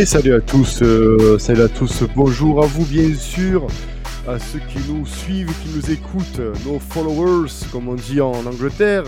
Et 0.00 0.06
salut 0.06 0.32
à 0.32 0.40
tous, 0.40 0.80
euh, 0.80 1.38
salut 1.38 1.60
à 1.60 1.68
tous, 1.68 2.04
bonjour 2.16 2.64
à 2.64 2.66
vous 2.66 2.86
bien 2.86 3.14
sûr, 3.14 3.66
à 4.26 4.38
ceux 4.38 4.58
qui 4.60 4.78
nous 4.90 5.04
suivent, 5.04 5.52
qui 5.62 5.76
nous 5.76 5.90
écoutent, 5.90 6.40
nos 6.64 6.78
followers, 6.78 7.50
comme 7.70 7.86
on 7.86 7.96
dit 7.96 8.18
en 8.22 8.46
Angleterre. 8.46 9.04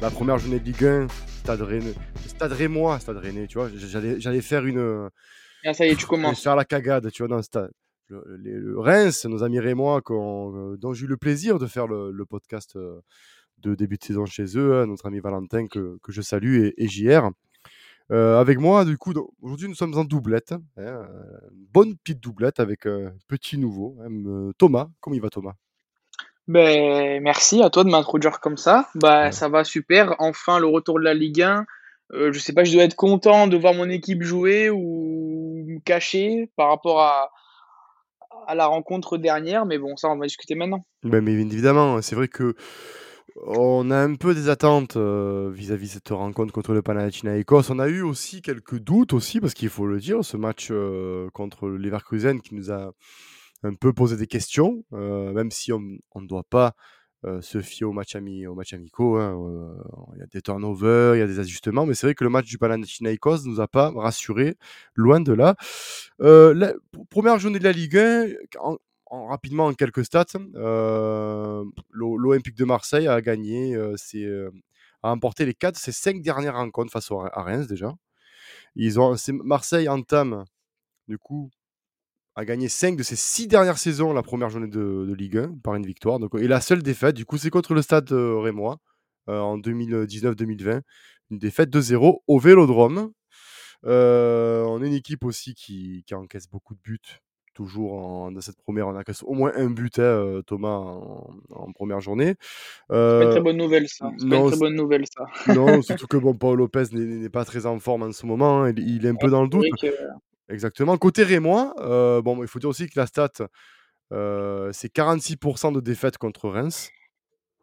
La 0.00 0.10
première 0.10 0.38
journée 0.38 0.60
de 0.60 0.64
Ligue 0.64 0.84
1, 0.84 1.08
Stade 1.40 1.62
Rennais, 1.62 1.94
Stade 2.24 2.52
Rémois, 2.52 3.00
Stade 3.00 3.16
Rennais, 3.16 3.48
tu 3.48 3.58
vois, 3.58 3.68
j'allais, 3.74 4.20
j'allais 4.20 4.42
faire 4.42 4.64
une... 4.64 5.10
Ah, 5.64 5.74
ça 5.74 5.84
y 5.84 5.90
est, 5.90 5.96
tu 5.96 6.06
commences. 6.06 6.40
Faire 6.40 6.54
la 6.54 6.64
cagade, 6.64 7.10
tu 7.10 7.22
vois, 7.22 7.28
dans 7.28 7.38
le 7.38 7.42
stade. 7.42 7.72
Le, 8.06 8.22
le, 8.36 8.78
Reims, 8.78 9.24
nos 9.24 9.42
amis 9.42 9.58
rémois, 9.58 10.02
dont 10.06 10.92
j'ai 10.92 11.06
eu 11.06 11.08
le 11.08 11.16
plaisir 11.16 11.58
de 11.58 11.66
faire 11.66 11.88
le, 11.88 12.12
le 12.12 12.26
podcast 12.26 12.76
euh, 12.76 13.00
de 13.58 13.74
début 13.74 13.96
de 13.96 14.04
saison 14.04 14.24
chez 14.24 14.56
eux, 14.56 14.76
hein, 14.76 14.86
notre 14.86 15.06
ami 15.06 15.18
Valentin 15.18 15.66
que, 15.66 15.98
que 16.00 16.12
je 16.12 16.22
salue 16.22 16.66
et, 16.66 16.74
et 16.76 16.86
JR. 16.86 17.30
Euh, 18.10 18.40
avec 18.40 18.58
moi, 18.58 18.84
du 18.84 18.98
coup, 18.98 19.12
aujourd'hui, 19.40 19.68
nous 19.68 19.74
sommes 19.74 19.96
en 19.96 20.04
doublette. 20.04 20.52
Hein, 20.52 20.62
euh, 20.78 21.04
bonne 21.72 21.96
petite 21.96 22.20
doublette 22.20 22.58
avec 22.58 22.86
un 22.86 23.12
petit 23.28 23.56
nouveau, 23.56 23.96
hein, 24.00 24.10
euh, 24.26 24.52
Thomas. 24.58 24.88
Comment 25.00 25.14
il 25.14 25.22
va, 25.22 25.30
Thomas? 25.30 25.54
Ben, 26.48 27.22
Merci 27.22 27.62
à 27.62 27.70
toi 27.70 27.84
de 27.84 27.90
m'introduire 27.90 28.40
comme 28.40 28.56
ça. 28.56 28.88
Bah, 28.96 29.30
Ça 29.30 29.48
va 29.48 29.62
super. 29.62 30.16
Enfin, 30.18 30.58
le 30.58 30.66
retour 30.66 30.98
de 30.98 31.04
la 31.04 31.14
Ligue 31.14 31.42
1. 31.42 31.64
Euh, 32.12 32.32
je 32.32 32.40
sais 32.40 32.52
pas, 32.52 32.64
je 32.64 32.72
dois 32.72 32.82
être 32.82 32.96
content 32.96 33.46
de 33.46 33.56
voir 33.56 33.74
mon 33.74 33.88
équipe 33.88 34.22
jouer 34.22 34.68
ou 34.68 35.64
me 35.64 35.78
cacher 35.78 36.50
par 36.56 36.68
rapport 36.68 37.00
à, 37.02 37.30
à 38.48 38.56
la 38.56 38.66
rencontre 38.66 39.16
dernière. 39.16 39.64
Mais 39.64 39.78
bon, 39.78 39.96
ça, 39.96 40.08
on 40.08 40.16
va 40.16 40.26
discuter 40.26 40.56
maintenant. 40.56 40.84
Ben, 41.04 41.20
mais 41.20 41.32
évidemment, 41.34 42.02
c'est 42.02 42.16
vrai 42.16 42.26
que 42.26 42.56
on 43.36 43.90
a 43.90 43.98
un 43.98 44.14
peu 44.14 44.34
des 44.34 44.48
attentes 44.48 44.96
euh, 44.96 45.50
vis-à-vis 45.52 45.88
de 45.88 45.92
cette 45.92 46.08
rencontre 46.10 46.52
contre 46.52 46.72
le 46.72 46.82
Panathinaikos. 46.82 47.70
On 47.70 47.78
a 47.78 47.88
eu 47.88 48.02
aussi 48.02 48.42
quelques 48.42 48.78
doutes 48.78 49.12
aussi, 49.12 49.40
parce 49.40 49.54
qu'il 49.54 49.68
faut 49.68 49.86
le 49.86 49.98
dire, 49.98 50.24
ce 50.24 50.36
match 50.36 50.68
euh, 50.70 51.28
contre 51.30 51.68
le 51.68 51.76
Leverkusen 51.76 52.40
qui 52.40 52.54
nous 52.54 52.70
a 52.70 52.92
un 53.62 53.74
peu 53.74 53.92
posé 53.92 54.16
des 54.16 54.26
questions, 54.26 54.84
euh, 54.92 55.32
même 55.32 55.50
si 55.50 55.72
on 55.72 55.80
ne 55.80 56.26
doit 56.26 56.44
pas 56.48 56.74
se 57.42 57.60
fier 57.60 57.86
au 57.86 57.92
match, 57.92 58.16
ami, 58.16 58.46
au 58.46 58.54
match 58.54 58.72
amicaux. 58.72 59.16
Hein, 59.16 59.36
il 60.14 60.20
y 60.20 60.22
a 60.22 60.26
des 60.26 60.40
turnovers, 60.40 61.16
il 61.16 61.18
y 61.18 61.22
a 61.22 61.26
des 61.26 61.38
ajustements, 61.38 61.84
mais 61.84 61.92
c'est 61.92 62.06
vrai 62.06 62.14
que 62.14 62.24
le 62.24 62.30
match 62.30 62.46
du 62.46 62.56
Panathinaikos 62.56 63.44
nous 63.44 63.60
a 63.60 63.68
pas 63.68 63.90
rassurés, 63.94 64.56
loin 64.94 65.20
de 65.20 65.34
là. 65.34 65.54
la 66.18 66.72
première 67.10 67.38
journée 67.38 67.58
de 67.58 67.64
la 67.64 67.72
Ligue 67.72 67.98
1, 67.98 68.26
rapidement 69.10 69.66
en 69.66 69.74
quelques 69.74 70.04
stats, 70.04 70.26
euh, 70.54 71.64
l'Olympique 71.90 72.56
de 72.56 72.64
Marseille 72.64 73.08
a 73.08 73.20
gagné, 73.20 73.74
euh, 73.74 73.96
euh, 74.14 74.50
a 75.02 75.10
remporté 75.10 75.44
les 75.44 75.54
4 75.54 75.76
ses 75.76 75.92
5 75.92 76.22
dernières 76.22 76.54
rencontres 76.54 76.92
face 76.92 77.10
à 77.10 77.42
Reims 77.42 77.66
déjà. 77.66 77.94
Ils 78.76 79.00
ont, 79.00 79.16
Marseille 79.44 79.88
entame, 79.88 80.44
du 81.08 81.18
coup, 81.18 81.50
a 82.36 82.44
gagné 82.44 82.68
5 82.68 82.96
de 82.96 83.02
ses 83.02 83.16
6 83.16 83.48
dernières 83.48 83.78
saisons 83.78 84.12
la 84.12 84.22
première 84.22 84.48
journée 84.50 84.68
de, 84.68 85.12
Ligue 85.16 85.38
1 85.38 85.58
par 85.62 85.74
une 85.74 85.86
victoire. 85.86 86.18
Et 86.38 86.48
la 86.48 86.60
seule 86.60 86.82
défaite, 86.82 87.16
du 87.16 87.24
coup, 87.24 87.38
c'est 87.38 87.50
contre 87.50 87.74
le 87.74 87.82
stade 87.82 88.10
rémois 88.12 88.78
en 89.26 89.58
2019-2020. 89.58 90.82
Une 91.30 91.38
défaite 91.38 91.70
de 91.70 91.80
0 91.80 92.22
au 92.26 92.38
Vélodrome. 92.38 93.12
on 93.82 94.82
est 94.82 94.86
une 94.86 94.94
équipe 94.94 95.24
aussi 95.24 95.54
qui 95.54 96.04
encaisse 96.12 96.48
beaucoup 96.48 96.74
de 96.74 96.80
buts 96.80 97.20
toujours 97.54 97.92
en, 97.94 98.32
dans 98.32 98.40
cette 98.40 98.56
première. 98.56 98.88
On 98.88 98.96
a 98.96 99.02
au 99.24 99.34
moins 99.34 99.52
un 99.54 99.70
but, 99.70 99.98
hein, 99.98 100.40
Thomas, 100.46 100.78
en, 101.50 101.72
première 101.72 102.00
journée. 102.00 102.34
Euh, 102.90 103.18
c'est 103.18 103.24
pas 103.24 103.24
une 103.24 103.30
très 103.30 103.40
bonne 103.40 103.56
nouvelle, 103.56 103.88
ça. 103.88 104.10
C'est 104.18 104.28
pas 104.28 104.36
une 104.36 104.46
très 104.48 104.58
bonne 104.58 104.74
nouvelle, 104.74 105.04
ça. 105.06 105.54
non, 105.54 105.82
surtout 105.82 106.06
que 106.06 106.16
bon, 106.16 106.34
Paul 106.34 106.58
Lopez 106.58 106.84
n'est 106.92 107.28
pas 107.28 107.44
très 107.44 107.66
en 107.66 107.78
forme 107.78 108.02
en 108.02 108.12
ce 108.12 108.26
moment. 108.26 108.62
Hein, 108.64 108.72
il, 108.76 109.04
est 109.06 109.10
un 109.10 109.16
peu 109.16 109.28
dans 109.28 109.42
le 109.42 109.48
doute. 109.48 109.66
Exactement. 110.48 110.96
Côté 110.98 111.22
Rémois, 111.22 111.74
euh, 111.78 112.22
bon, 112.22 112.42
il 112.42 112.48
faut 112.48 112.58
dire 112.58 112.68
aussi 112.68 112.88
que 112.88 112.98
la 112.98 113.06
stat, 113.06 113.30
euh, 114.12 114.70
c'est 114.72 114.92
46% 114.92 115.72
de 115.72 115.80
défaites 115.80 116.18
contre 116.18 116.48
Reims. 116.48 116.90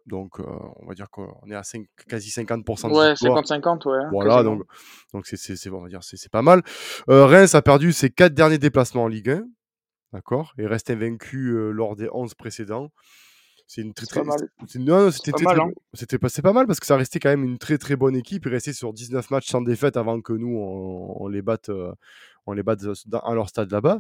Donc, 0.06 0.40
on 0.40 0.86
va 0.88 0.94
dire 0.94 1.10
qu'on 1.10 1.52
est 1.52 1.56
à 1.56 1.64
5, 1.64 1.86
quasi 2.08 2.30
50% 2.30 2.88
de 2.88 2.94
Ouais, 2.94 3.12
50-50, 3.12 3.90
ouais. 3.90 4.06
Voilà, 4.10 4.42
donc, 4.42 4.64
donc 5.14 5.26
c'est, 5.28 5.70
bon, 5.70 5.80
on 5.80 5.82
va 5.82 5.90
dire, 5.90 6.02
c'est, 6.02 6.32
pas 6.32 6.42
mal. 6.42 6.64
Reims 7.10 7.56
a 7.56 7.62
perdu 7.62 7.92
ses 7.92 8.10
4 8.10 8.34
derniers 8.34 8.58
déplacements 8.58 9.04
en 9.04 9.08
Ligue 9.10 9.32
1. 9.32 9.44
D'accord 10.18 10.56
Et 10.58 10.66
reste 10.66 10.90
invaincu 10.90 11.54
lors 11.72 11.96
des 11.96 12.10
11 12.12 12.34
précédents. 12.34 12.90
C'est 13.68 13.82
une 13.82 13.94
très 13.94 14.08
très. 14.08 14.24
Non, 14.80 15.12
c'était 15.12 15.32
pas, 15.32 15.44
mal, 15.44 15.60
hein. 15.60 15.72
c'était 15.94 16.18
pas, 16.18 16.30
pas 16.42 16.54
mal 16.54 16.66
parce 16.66 16.80
que 16.80 16.88
ça 16.88 16.98
restait 16.98 17.20
quand 17.20 17.30
même 17.30 17.44
une 17.44 17.60
très 17.60 17.78
très 17.78 17.96
bonne 17.96 18.16
équipe. 18.16 18.48
Il 18.48 18.52
restait 18.52 18.74
sur 18.74 18.94
19 18.94 19.30
matchs 19.30 19.48
sans 19.48 19.62
défaite 19.62 19.96
avant 19.96 20.20
que 20.22 20.34
nous 20.34 20.58
on, 20.58 21.28
les 21.28 21.44
batte, 21.44 21.70
on 22.48 22.54
les 22.54 22.64
batte 22.64 22.80
dans, 23.06 23.34
leur 23.36 23.48
stade 23.48 23.72
là-bas. 23.72 24.00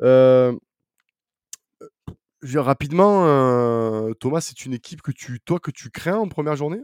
Euh, 0.00 0.56
rapidement, 2.54 4.10
Thomas, 4.20 4.40
c'est 4.40 4.64
une 4.64 4.72
équipe 4.72 5.02
que 5.02 5.12
tu, 5.12 5.38
toi, 5.40 5.60
que 5.60 5.70
tu 5.70 5.90
crains 5.90 6.16
en 6.16 6.28
première 6.28 6.56
journée? 6.56 6.80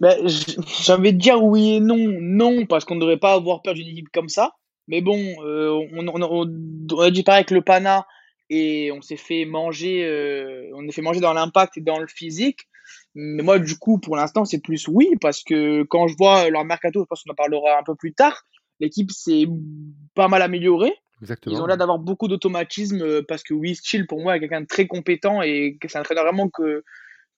Ben, 0.00 0.20
de 0.24 1.10
dire 1.10 1.44
oui 1.44 1.74
et 1.74 1.80
non. 1.80 1.96
Non, 2.20 2.66
parce 2.66 2.84
qu'on 2.84 2.96
ne 2.96 3.00
devrait 3.00 3.20
pas 3.20 3.34
avoir 3.34 3.62
peur 3.62 3.74
d'une 3.74 3.86
équipe 3.86 4.08
comme 4.12 4.28
ça. 4.28 4.50
Mais 4.90 5.02
bon, 5.02 5.22
euh, 5.44 5.70
on, 5.92 6.08
on, 6.08 7.00
a 7.00 7.10
dit 7.12 7.22
pareil 7.22 7.38
avec 7.38 7.52
le 7.52 7.62
Pana 7.62 8.08
et 8.50 8.90
on 8.90 9.00
s'est 9.00 9.16
fait 9.16 9.44
manger, 9.44 10.04
euh, 10.04 10.68
on 10.74 10.86
est 10.88 10.90
fait 10.90 11.00
manger 11.00 11.20
dans 11.20 11.32
l'impact 11.32 11.78
et 11.78 11.80
dans 11.80 12.00
le 12.00 12.08
physique. 12.08 12.68
Mais 13.14 13.44
moi, 13.44 13.60
du 13.60 13.78
coup, 13.78 14.00
pour 14.00 14.16
l'instant, 14.16 14.44
c'est 14.44 14.58
plus 14.58 14.88
oui, 14.88 15.08
parce 15.20 15.44
que 15.44 15.84
quand 15.84 16.08
je 16.08 16.16
vois 16.16 16.50
leur 16.50 16.64
mercato, 16.64 17.02
je 17.02 17.04
pense 17.04 17.22
qu'on 17.22 17.30
en 17.30 17.36
parlera 17.36 17.78
un 17.78 17.84
peu 17.84 17.94
plus 17.94 18.12
tard, 18.12 18.42
l'équipe 18.80 19.12
s'est 19.12 19.46
pas 20.16 20.26
mal 20.26 20.42
améliorée. 20.42 20.94
Exactement. 21.22 21.54
Ils 21.54 21.62
ont 21.62 21.66
l'air 21.66 21.76
d'avoir 21.76 22.00
beaucoup 22.00 22.26
d'automatisme 22.26 23.00
euh, 23.00 23.22
parce 23.26 23.44
que 23.44 23.54
oui, 23.54 23.78
Chill, 23.80 24.08
pour 24.08 24.20
moi, 24.20 24.36
est 24.36 24.40
quelqu'un 24.40 24.62
de 24.62 24.66
très 24.66 24.88
compétent 24.88 25.40
et 25.40 25.78
c'est 25.86 25.98
un 25.98 26.00
entraîneur 26.00 26.24
vraiment 26.24 26.48
que, 26.48 26.82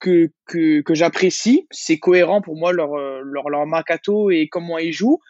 que, 0.01 0.31
que, 0.47 0.81
que 0.81 0.95
j'apprécie. 0.95 1.67
C'est 1.71 1.99
cohérent 1.99 2.41
pour 2.41 2.57
moi, 2.57 2.73
leur, 2.73 2.97
leur, 2.97 3.51
leur 3.51 3.67
mercato 3.67 4.31
et 4.31 4.49
comment 4.49 4.79
ils 4.79 4.95
jouent. 4.95 5.21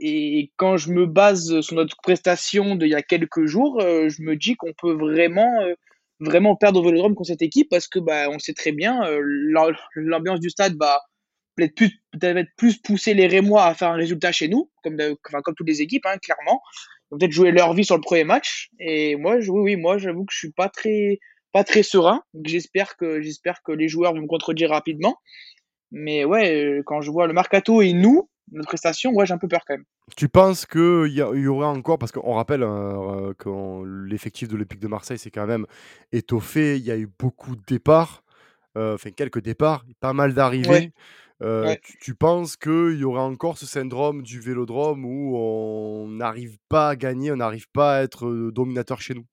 Et 0.00 0.50
quand 0.56 0.78
je 0.78 0.90
me 0.90 1.04
base 1.04 1.60
sur 1.60 1.76
notre 1.76 1.96
prestation 2.02 2.74
d'il 2.74 2.88
y 2.88 2.94
a 2.94 3.02
quelques 3.02 3.44
jours, 3.44 3.80
euh, 3.82 4.08
je 4.08 4.22
me 4.22 4.34
dis 4.34 4.56
qu'on 4.56 4.72
peut 4.72 4.94
vraiment, 4.94 5.60
euh, 5.60 5.74
vraiment 6.20 6.56
perdre 6.56 6.80
au 6.80 6.84
Vélodrome 6.84 7.14
contre 7.14 7.28
cette 7.28 7.42
équipe 7.42 7.68
parce 7.68 7.86
que 7.86 7.98
bah, 7.98 8.30
on 8.30 8.38
sait 8.38 8.54
très 8.54 8.72
bien, 8.72 9.04
euh, 9.04 9.20
l'ambiance 9.94 10.40
du 10.40 10.48
stade 10.48 10.74
va 10.80 11.02
peut-être 11.54 11.74
plus, 11.74 11.90
peut 12.18 12.46
plus 12.56 12.78
pousser 12.78 13.12
les 13.12 13.26
Rémois 13.26 13.66
à 13.66 13.74
faire 13.74 13.90
un 13.90 13.96
résultat 13.96 14.32
chez 14.32 14.48
nous, 14.48 14.70
comme, 14.82 14.96
enfin, 15.26 15.42
comme 15.42 15.54
toutes 15.54 15.68
les 15.68 15.82
équipes, 15.82 16.06
hein, 16.06 16.16
clairement. 16.16 16.62
Peut-être 17.10 17.32
jouer 17.32 17.50
leur 17.50 17.74
vie 17.74 17.84
sur 17.84 17.96
le 17.96 18.02
premier 18.02 18.24
match. 18.24 18.70
Et 18.78 19.16
moi, 19.16 19.36
oui, 19.36 19.48
oui, 19.48 19.76
moi, 19.76 19.98
j'avoue 19.98 20.24
que 20.24 20.32
je 20.32 20.38
suis 20.38 20.52
pas 20.52 20.70
très, 20.70 21.18
pas 21.52 21.64
très 21.64 21.82
serein. 21.82 22.22
J'espère 22.44 22.96
que, 22.96 23.20
j'espère 23.20 23.62
que 23.62 23.72
les 23.72 23.88
joueurs 23.88 24.14
vont 24.14 24.22
me 24.22 24.26
contredire 24.26 24.70
rapidement. 24.70 25.16
Mais 25.90 26.24
ouais, 26.24 26.80
quand 26.86 27.00
je 27.02 27.10
vois 27.10 27.26
le 27.26 27.32
mercato 27.32 27.82
et 27.82 27.92
nous, 27.92 28.30
notre 28.52 28.68
prestation, 28.68 29.12
ouais, 29.12 29.26
j'ai 29.26 29.34
un 29.34 29.38
peu 29.38 29.48
peur 29.48 29.62
quand 29.66 29.74
même. 29.74 29.84
Tu 30.16 30.28
penses 30.28 30.66
qu'il 30.66 31.08
y, 31.08 31.16
y 31.16 31.46
aurait 31.46 31.66
encore, 31.66 31.98
parce 31.98 32.12
qu'on 32.12 32.34
rappelle 32.34 32.62
hein, 32.62 33.32
que 33.38 34.06
l'effectif 34.06 34.48
de 34.48 34.54
l'Olympique 34.54 34.80
de 34.80 34.88
Marseille 34.88 35.18
s'est 35.18 35.30
quand 35.30 35.46
même 35.46 35.66
étoffé, 36.12 36.76
il 36.76 36.84
y 36.84 36.90
a 36.90 36.96
eu 36.96 37.08
beaucoup 37.18 37.56
de 37.56 37.62
départs, 37.66 38.22
euh, 38.76 38.94
enfin 38.94 39.10
quelques 39.10 39.40
départs, 39.40 39.84
pas 40.00 40.12
mal 40.12 40.34
d'arrivées. 40.34 40.92
Euh, 41.42 41.74
tu, 42.02 42.14
penses 42.14 42.56
qu'il 42.56 42.98
y 42.98 43.04
aurait 43.04 43.22
encore 43.22 43.56
ce 43.56 43.64
syndrome 43.64 44.22
du 44.22 44.40
vélodrome 44.40 45.06
où 45.06 45.38
on 45.38 46.08
n'arrive 46.08 46.58
pas 46.68 46.90
à 46.90 46.96
gagner, 46.96 47.32
on 47.32 47.36
n'arrive 47.36 47.66
pas 47.72 47.96
à 47.96 48.02
être 48.02 48.26
euh, 48.26 48.52
dominateur 48.52 49.00
chez 49.00 49.14
nous? 49.14 49.24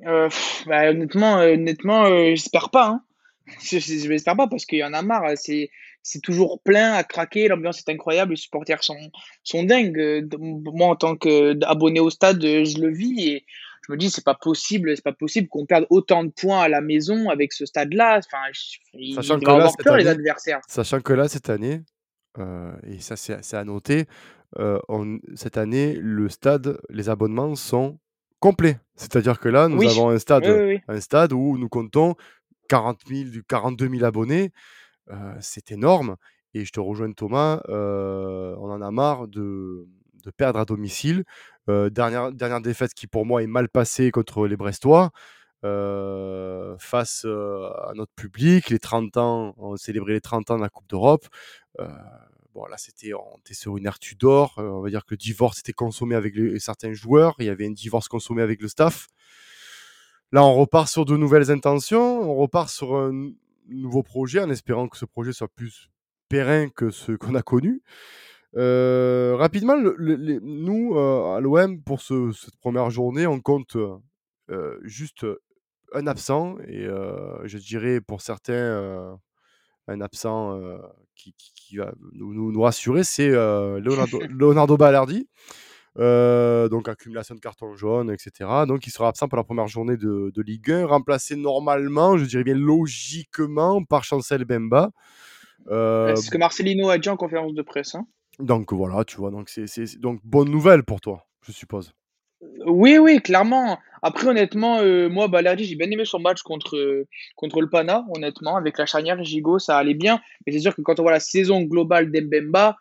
Bah, 0.00 0.90
Honnêtement, 0.90 1.38
honnêtement 1.38 2.06
j'espère 2.06 2.70
pas. 2.70 2.88
Hein. 2.88 3.04
Je 3.60 4.08
n'espère 4.08 4.36
pas 4.36 4.46
parce 4.46 4.64
qu'il 4.64 4.78
y 4.78 4.84
en 4.84 4.92
a 4.92 5.02
marre. 5.02 5.32
C'est 5.36 5.70
c'est 6.04 6.20
toujours 6.20 6.60
plein 6.60 6.92
à 6.92 7.02
craquer, 7.02 7.48
l'ambiance 7.48 7.78
est 7.78 7.90
incroyable, 7.90 8.32
les 8.32 8.36
supporters 8.36 8.84
sont, 8.84 9.10
sont 9.42 9.64
dingues. 9.64 10.28
Moi, 10.38 10.86
en 10.86 10.96
tant 10.96 11.16
qu'abonné 11.16 11.98
au 11.98 12.10
stade, 12.10 12.42
je 12.42 12.78
le 12.78 12.92
vis 12.92 13.26
et 13.26 13.46
je 13.86 13.92
me 13.92 13.96
dis, 13.96 14.10
c'est 14.10 14.24
pas 14.24 14.34
possible, 14.34 14.94
c'est 14.94 15.02
pas 15.02 15.14
possible 15.14 15.48
qu'on 15.48 15.64
perde 15.64 15.86
autant 15.88 16.22
de 16.22 16.30
points 16.30 16.60
à 16.60 16.68
la 16.68 16.82
maison 16.82 17.30
avec 17.30 17.54
ce 17.54 17.64
stade-là. 17.64 18.18
Enfin, 18.18 18.38
ils 18.92 19.14
sachant 19.14 19.40
que 19.40 19.46
là, 19.46 19.70
peur, 19.82 19.96
les 19.96 20.06
adversaires. 20.06 20.60
Sachant 20.68 21.00
que 21.00 21.14
là, 21.14 21.26
cette 21.26 21.48
année, 21.48 21.80
euh, 22.38 22.72
et 22.86 23.00
ça, 23.00 23.16
c'est 23.16 23.56
à 23.56 23.64
noter, 23.64 24.04
euh, 24.58 24.78
cette 25.34 25.56
année, 25.56 25.94
le 25.94 26.28
stade, 26.28 26.78
les 26.90 27.08
abonnements 27.08 27.54
sont 27.56 27.98
complets. 28.40 28.78
C'est-à-dire 28.94 29.40
que 29.40 29.48
là, 29.48 29.68
nous 29.68 29.82
avons 29.88 30.10
un 30.10 30.18
stade, 30.18 30.44
un 30.86 31.00
stade 31.00 31.32
où 31.32 31.56
nous 31.56 31.70
comptons 31.70 32.14
40 32.68 33.00
000, 33.08 33.28
42 33.48 33.88
000 33.88 34.04
abonnés 34.04 34.50
c'est 35.40 35.72
énorme. 35.72 36.16
Et 36.54 36.64
je 36.64 36.72
te 36.72 36.80
rejoins 36.80 37.12
Thomas, 37.12 37.60
on 37.68 38.70
en 38.70 38.80
a 38.80 38.90
marre 38.90 39.28
de, 39.28 39.86
perdre 40.36 40.58
à 40.60 40.64
domicile. 40.64 41.24
dernière, 41.68 42.32
dernière 42.32 42.60
défaite 42.60 42.94
qui 42.94 43.06
pour 43.06 43.26
moi 43.26 43.42
est 43.42 43.46
mal 43.46 43.68
passée 43.68 44.10
contre 44.10 44.46
les 44.46 44.56
Brestois. 44.56 45.10
face 45.62 47.24
à 47.24 47.92
notre 47.94 48.12
public, 48.14 48.70
les 48.70 48.78
30 48.78 49.16
ans, 49.16 49.54
on 49.58 49.76
célébrait 49.76 50.12
les 50.14 50.20
30 50.20 50.52
ans 50.52 50.56
de 50.56 50.62
la 50.62 50.68
Coupe 50.68 50.88
d'Europe. 50.88 51.26
bon, 52.54 52.66
là, 52.66 52.76
c'était, 52.78 53.14
on 53.14 53.38
était 53.40 53.54
sur 53.54 53.76
une 53.76 53.86
ère 53.86 53.98
Tudor. 53.98 54.54
on 54.58 54.80
va 54.80 54.90
dire 54.90 55.04
que 55.04 55.12
le 55.12 55.16
divorce 55.16 55.58
était 55.58 55.72
consommé 55.72 56.14
avec 56.14 56.34
certains 56.58 56.92
joueurs. 56.92 57.34
Il 57.40 57.46
y 57.46 57.50
avait 57.50 57.66
un 57.66 57.72
divorce 57.72 58.08
consommé 58.08 58.42
avec 58.42 58.62
le 58.62 58.68
staff. 58.68 59.08
Là, 60.34 60.44
on 60.44 60.54
repart 60.54 60.88
sur 60.88 61.04
de 61.04 61.16
nouvelles 61.16 61.50
intentions. 61.50 62.28
On 62.28 62.34
repart 62.34 62.68
sur 62.68 62.96
un 62.96 63.30
nouveau 63.68 64.02
projet 64.02 64.40
en 64.40 64.50
espérant 64.50 64.88
que 64.88 64.96
ce 64.96 65.04
projet 65.04 65.32
soit 65.32 65.48
plus 65.48 65.90
périn 66.28 66.68
que 66.68 66.90
ce 66.90 67.12
qu'on 67.16 67.34
a 67.34 67.42
connu. 67.42 67.82
Euh, 68.56 69.34
rapidement, 69.36 69.76
nous, 69.76 70.96
euh, 70.96 71.36
à 71.36 71.40
l'OM, 71.40 71.82
pour 71.82 72.00
cette 72.00 72.56
première 72.60 72.90
journée, 72.90 73.26
on 73.26 73.40
compte 73.40 73.76
euh, 74.50 74.78
juste 74.82 75.26
un 75.92 76.06
absent. 76.06 76.56
Et 76.68 76.86
je 77.44 77.58
dirais 77.58 78.00
pour 78.00 78.20
certains, 78.20 79.18
un 79.88 80.00
absent 80.00 80.60
qui, 81.14 81.76
va 81.76 81.92
nous, 82.12 82.52
nous, 82.52 82.62
rassurer, 82.62 83.04
c'est 83.04 83.30
Leonardo, 83.30 84.20
Leonardo 84.30 84.76
Ballardi. 84.76 85.28
Donc 85.96 86.88
accumulation 86.88 87.34
de 87.34 87.40
cartons 87.40 87.74
jaunes, 87.74 88.10
etc. 88.10 88.50
Donc 88.66 88.86
il 88.86 88.90
sera 88.90 89.08
absent 89.08 89.28
pour 89.28 89.36
la 89.36 89.44
première 89.44 89.68
journée 89.68 89.96
de, 89.96 90.32
de, 90.34 90.42
Ligue 90.42 90.70
1, 90.70 90.86
remplacé 90.86 91.36
normalement, 91.36 92.16
je 92.16 92.24
dirais 92.24 92.44
bien 92.44 92.54
logiquement, 92.54 93.84
par 93.84 94.04
Chancel 94.04 94.44
Bemba. 94.44 94.90
c'est 95.66 96.16
ce 96.16 96.30
que 96.30 96.38
Marcelino 96.38 96.90
a 96.90 96.98
dit 96.98 97.08
en 97.08 97.16
conférence 97.16 97.54
de 97.54 97.62
presse. 97.62 97.94
Hein. 97.94 98.06
Donc 98.38 98.72
voilà, 98.72 99.04
tu 99.04 99.16
vois, 99.16 99.30
donc 99.30 99.48
c'est 99.48 100.00
donc 100.00 100.20
bonne 100.24 100.50
nouvelle 100.50 100.82
pour 100.82 101.00
toi, 101.00 101.26
je 101.42 101.52
suppose. 101.52 101.92
Oui, 102.66 102.98
oui, 102.98 103.20
clairement. 103.20 103.78
Après, 104.02 104.26
honnêtement, 104.26 104.78
euh, 104.80 105.08
moi, 105.08 105.28
Balerdi, 105.28 105.64
j'ai 105.64 105.76
bien 105.76 105.90
aimé 105.90 106.04
son 106.04 106.18
match 106.18 106.42
contre, 106.42 107.06
contre 107.36 107.60
le 107.60 107.68
Pana, 107.68 108.04
honnêtement, 108.14 108.56
avec 108.56 108.78
la 108.78 108.86
charnière 108.86 109.22
Gigot, 109.22 109.58
ça 109.58 109.78
allait 109.78 109.94
bien. 109.94 110.20
Mais 110.46 110.52
c'est 110.52 110.60
sûr 110.60 110.74
que 110.74 110.82
quand 110.82 110.98
on 111.00 111.02
voit 111.02 111.12
la 111.12 111.20
saison 111.20 111.62
globale 111.62 112.10
d'Embemba, 112.10 112.68
euh, 112.68 112.72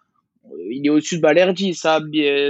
il 0.70 0.86
est 0.86 0.90
au-dessus 0.90 1.18
de 1.18 1.22
Balerdi, 1.22 1.74
ça, 1.74 2.00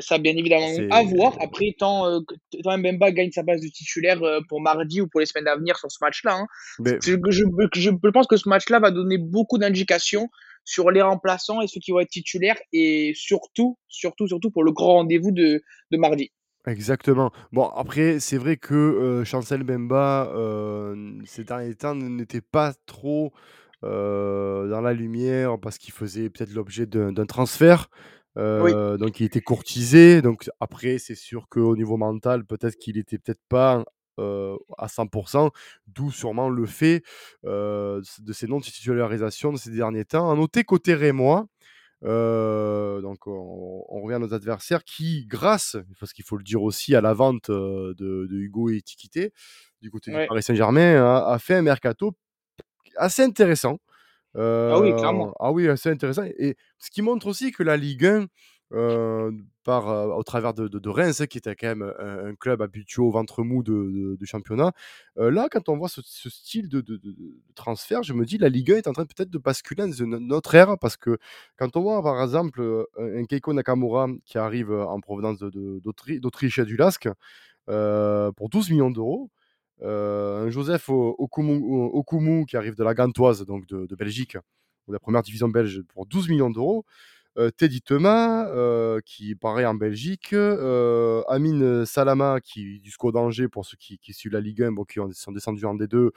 ça 0.02 0.18
bien 0.18 0.36
évidemment 0.36 0.68
à 0.92 1.04
voir. 1.04 1.38
Après, 1.42 1.76
tant, 1.78 2.08
euh, 2.08 2.20
tant 2.64 2.78
Mbemba 2.78 3.12
gagne 3.12 3.32
sa 3.32 3.44
base 3.44 3.62
de 3.62 3.68
titulaire 3.68 4.20
pour 4.50 4.62
mardi 4.62 5.02
ou 5.02 5.08
pour 5.08 5.20
les 5.20 5.26
semaines 5.26 5.48
à 5.48 5.56
venir 5.56 5.78
sur 5.78 5.92
ce 5.92 5.98
match-là, 6.02 6.36
hein. 6.36 6.48
je, 6.80 6.96
je, 7.30 7.44
je, 7.74 8.10
pense 8.10 8.28
que 8.28 8.38
ce 8.38 8.50
match-là 8.50 8.80
va 8.80 8.92
donner 8.92 9.18
beaucoup 9.18 9.58
d'indications 9.58 10.30
sur 10.66 10.92
les 10.92 11.02
remplaçants 11.02 11.62
et 11.62 11.68
ceux 11.68 11.80
qui 11.80 11.92
vont 11.92 12.00
être 12.00 12.10
titulaires 12.10 12.60
et 12.72 13.14
surtout, 13.16 13.78
surtout, 13.88 14.28
surtout 14.28 14.52
pour 14.52 14.64
le 14.64 14.72
grand 14.72 14.94
rendez-vous 14.96 15.32
de, 15.32 15.62
de 15.92 15.98
mardi. 15.98 16.32
Exactement. 16.66 17.32
Bon, 17.52 17.66
après, 17.68 18.20
c'est 18.20 18.38
vrai 18.38 18.56
que 18.56 18.74
euh, 18.74 19.26
Chancel 19.26 19.64
Bemba, 19.64 20.32
euh, 20.34 20.96
ces 21.26 21.44
derniers 21.44 21.76
temps, 21.76 21.94
n'était 21.94 22.42
pas 22.42 22.74
trop 22.86 23.34
euh, 23.84 24.68
dans 24.70 24.82
la 24.82 24.94
lumière 24.94 25.60
parce 25.60 25.78
qu'il 25.78 25.94
faisait 25.94 26.30
peut-être 26.30 26.54
l'objet 26.54 26.86
d'un 26.86 27.26
transfert. 27.26 27.90
Donc, 28.36 29.20
il 29.20 29.26
était 29.26 29.42
courtisé. 29.42 30.22
Donc, 30.22 30.50
après, 30.60 30.98
c'est 30.98 31.16
sûr 31.16 31.48
qu'au 31.50 31.76
niveau 31.76 31.98
mental, 31.98 32.46
peut-être 32.46 32.76
qu'il 32.78 32.98
était 32.98 33.18
peut-être 33.18 33.42
pas 33.50 33.84
à 34.18 34.88
100%, 34.88 35.50
d'où 35.88 36.12
sûrement 36.12 36.50
le 36.50 36.66
fait 36.66 37.04
de 37.44 38.34
ces 38.34 38.48
non-titularisations 38.48 39.52
de 39.52 39.58
ces 39.58 39.72
derniers 39.72 40.06
temps. 40.06 40.32
À 40.32 40.36
noter 40.36 40.64
côté 40.64 40.94
Rémois, 40.94 41.48
donc 42.02 43.28
on, 43.28 44.02
revient 44.02 44.16
à 44.16 44.20
nos 44.20 44.34
adversaires 44.34 44.84
qui, 44.84 45.26
grâce, 45.26 45.78
parce 46.00 46.14
qu'il 46.14 46.26
faut 46.26 46.38
le 46.38 46.44
dire 46.44 46.64
aussi, 46.64 46.96
à 46.96 47.02
la 47.02 47.14
vente 47.14 47.52
de, 47.52 48.28
Hugo 48.32 48.70
et 48.70 48.82
Tiquité, 48.82 49.32
du 49.82 49.92
côté 49.92 50.12
du 50.12 50.28
Paris 50.28 50.44
Saint-Germain, 50.44 51.24
a, 51.26 51.38
fait 51.40 51.56
un 51.56 51.62
mercato 51.62 52.16
assez 52.98 53.24
intéressant. 53.24 53.80
ah 54.36 54.80
oui, 54.80 54.96
clairement. 54.96 55.34
Ah 55.40 55.52
oui, 55.52 55.68
assez 55.68 55.90
intéressant. 55.90 56.24
Et 56.38 56.56
ce 56.80 56.90
qui 56.90 57.02
montre 57.02 57.28
aussi 57.28 57.52
que 57.52 57.64
la 57.64 57.78
Ligue 57.78 58.06
1 58.06 58.28
euh, 58.74 59.32
par, 59.64 59.88
euh, 59.88 60.08
au 60.08 60.24
travers 60.24 60.54
de, 60.54 60.68
de, 60.68 60.90
Reims, 60.90 61.22
hein, 61.22 61.28
qui 61.28 61.38
était 61.38 61.56
quand 61.56 61.68
même 61.68 61.94
un, 62.00 62.34
club 62.36 62.62
habitué 62.62 63.02
au 63.02 63.12
ventre 63.12 63.44
mou 63.44 63.62
de, 63.64 64.18
championnat. 64.26 64.74
Euh, 65.20 65.30
là, 65.30 65.48
quand 65.50 65.70
on 65.70 65.78
voit 65.78 65.90
ce, 65.90 66.02
style 66.02 66.68
de, 66.68 66.84
transfert, 67.56 68.02
je 68.04 68.14
me 68.14 68.26
dis 68.26 68.38
la 68.38 68.50
Ligue 68.50 68.72
1 68.72 68.78
est 68.78 68.88
en 68.88 68.94
train 68.94 69.06
peut-être 69.06 69.30
de 69.30 69.38
basculer 69.38 69.86
dans 69.86 70.20
notre 70.20 70.56
ère, 70.56 70.78
parce 70.80 70.98
que 70.98 71.18
quand 71.56 71.78
on 71.78 71.82
voit 71.82 72.02
par 72.02 72.22
exemple 72.24 72.88
un 72.98 73.24
Keiko 73.26 73.54
Nakamura 73.54 74.08
qui 74.26 74.38
arrive 74.38 74.72
en 74.72 75.00
provenance 75.00 75.38
d'Autriche 75.40 76.60
et 76.60 76.66
du 76.66 76.76
Lasque 76.76 77.10
pour 77.68 78.50
12 78.50 78.72
millions 78.72 78.92
d'euros, 78.92 79.30
un 79.82 80.50
Joseph 80.50 80.90
Okumu, 80.90 82.46
qui 82.46 82.58
arrive 82.58 82.76
de 82.76 82.84
la 82.84 82.94
Gantoise, 82.94 83.46
donc 83.46 83.66
de, 83.68 83.96
Belgique, 83.96 84.38
de 84.88 84.94
la 84.94 85.00
première 85.00 85.22
division 85.22 85.50
belge, 85.50 85.82
pour 85.94 86.06
12 86.06 86.30
millions 86.30 86.50
d'euros. 86.50 86.86
Teddy 87.58 87.82
Thomas, 87.82 88.48
qui 89.06 89.36
paraît 89.36 89.66
en 89.66 89.74
Belgique, 89.74 90.34
Amine 91.28 91.86
Salama, 91.86 92.40
qui 92.42 92.80
du 92.80 92.92
SCO 92.92 93.12
d'Angers, 93.12 93.48
pour 93.48 93.66
ceux 93.66 93.78
qui, 93.78 94.14
suivent 94.14 94.34
la 94.34 94.42
Ligue 94.42 94.64
1, 94.64 94.72
bon, 94.72 94.84
qui 94.84 95.00
sont 95.14 95.32
descendus 95.32 95.66
en 95.66 95.76
D2 95.76 96.12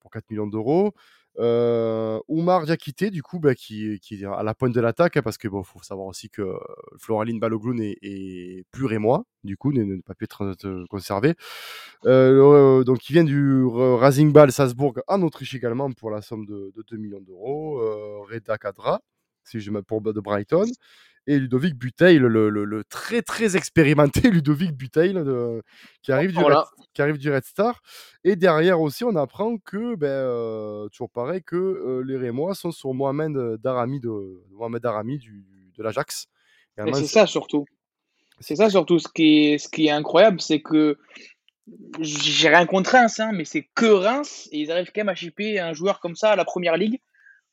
pour 0.00 0.10
4 0.10 0.30
millions 0.30 0.46
d'euros. 0.46 0.94
Oumar 1.38 2.64
Diakité, 2.64 3.10
du 3.10 3.22
coup, 3.22 3.38
bah, 3.38 3.54
qui, 3.54 4.00
est 4.10 4.24
à 4.24 4.42
la 4.42 4.54
pointe 4.54 4.72
de 4.74 4.80
l'attaque, 4.80 5.16
hein, 5.16 5.22
parce 5.22 5.38
que 5.38 5.48
bon, 5.48 5.62
faut 5.62 5.82
savoir 5.82 6.06
aussi 6.06 6.30
que 6.30 6.54
Floraline 6.98 7.38
Balogun 7.38 7.78
est, 7.80 8.64
plus 8.70 8.86
rémois, 8.86 9.24
du 9.44 9.56
coup, 9.56 9.72
n'est 9.72 10.02
pas 10.02 10.14
pu 10.14 10.24
être 10.24 10.54
conservé. 10.88 11.34
donc, 12.04 13.08
il 13.08 13.12
vient 13.12 13.24
du 13.24 13.64
Racing 13.64 14.32
Ball 14.32 14.52
Salzbourg 14.52 14.94
en 15.06 15.22
Autriche 15.22 15.54
également 15.54 15.90
pour 15.92 16.10
la 16.10 16.22
somme 16.22 16.46
de, 16.46 16.72
de 16.74 16.84
2 16.88 16.96
millions 16.96 17.20
d'euros. 17.20 17.78
Reda 18.30 18.58
Kadra, 18.58 19.00
si 19.44 19.60
je 19.60 19.70
pour 19.80 20.00
de 20.00 20.20
Brighton. 20.20 20.66
Et 21.26 21.38
Ludovic 21.38 21.74
Buteil, 21.74 22.18
le, 22.18 22.82
très 22.88 23.22
très 23.22 23.56
expérimenté 23.56 24.20
Ludovic 24.30 24.72
Buteil 24.72 25.14
qui, 26.02 26.12
arrive 26.12 26.32
du 26.32 26.38
Red, 26.38 26.56
qui 26.94 27.02
arrive 27.02 27.18
du 27.18 27.32
Red 27.32 27.44
Star. 27.44 27.82
Et 28.24 28.36
derrière 28.36 28.80
aussi, 28.80 29.04
on 29.04 29.16
apprend 29.16 29.58
que, 29.58 29.96
ben, 29.96 30.06
euh, 30.06 30.88
toujours 30.88 31.10
pareil, 31.10 31.42
que 31.42 31.56
euh, 31.56 32.04
les 32.06 32.16
Rémois 32.16 32.54
sont 32.54 32.70
sur 32.70 32.94
Mohamed 32.94 33.60
Darami 33.60 34.00
de, 34.00 34.42
Mohamed 34.52 34.82
Darami 34.82 35.18
du, 35.18 35.44
de 35.76 35.82
l'Ajax. 35.82 36.26
C'est 36.76 37.06
ça 37.06 37.26
surtout. 37.26 37.64
C'est 38.38 38.56
ça 38.56 38.70
surtout. 38.70 38.98
Ce 38.98 39.08
qui 39.08 39.46
est, 39.46 39.58
ce 39.58 39.68
qui 39.68 39.86
est 39.86 39.90
incroyable, 39.90 40.40
c'est 40.40 40.60
que 40.60 40.98
j'ai 41.98 42.48
rien 42.48 42.66
contre 42.66 42.92
Reims, 42.92 43.18
hein, 43.18 43.32
mais 43.32 43.44
c'est 43.44 43.68
que 43.74 43.86
Reims 43.86 44.48
et 44.52 44.60
ils 44.60 44.70
arrivent 44.70 44.92
quand 44.94 45.00
même 45.00 45.08
à 45.08 45.16
chipper 45.16 45.58
un 45.58 45.72
joueur 45.72 45.98
comme 45.98 46.14
ça 46.14 46.30
à 46.30 46.36
la 46.36 46.44
première 46.44 46.76
ligue 46.76 47.00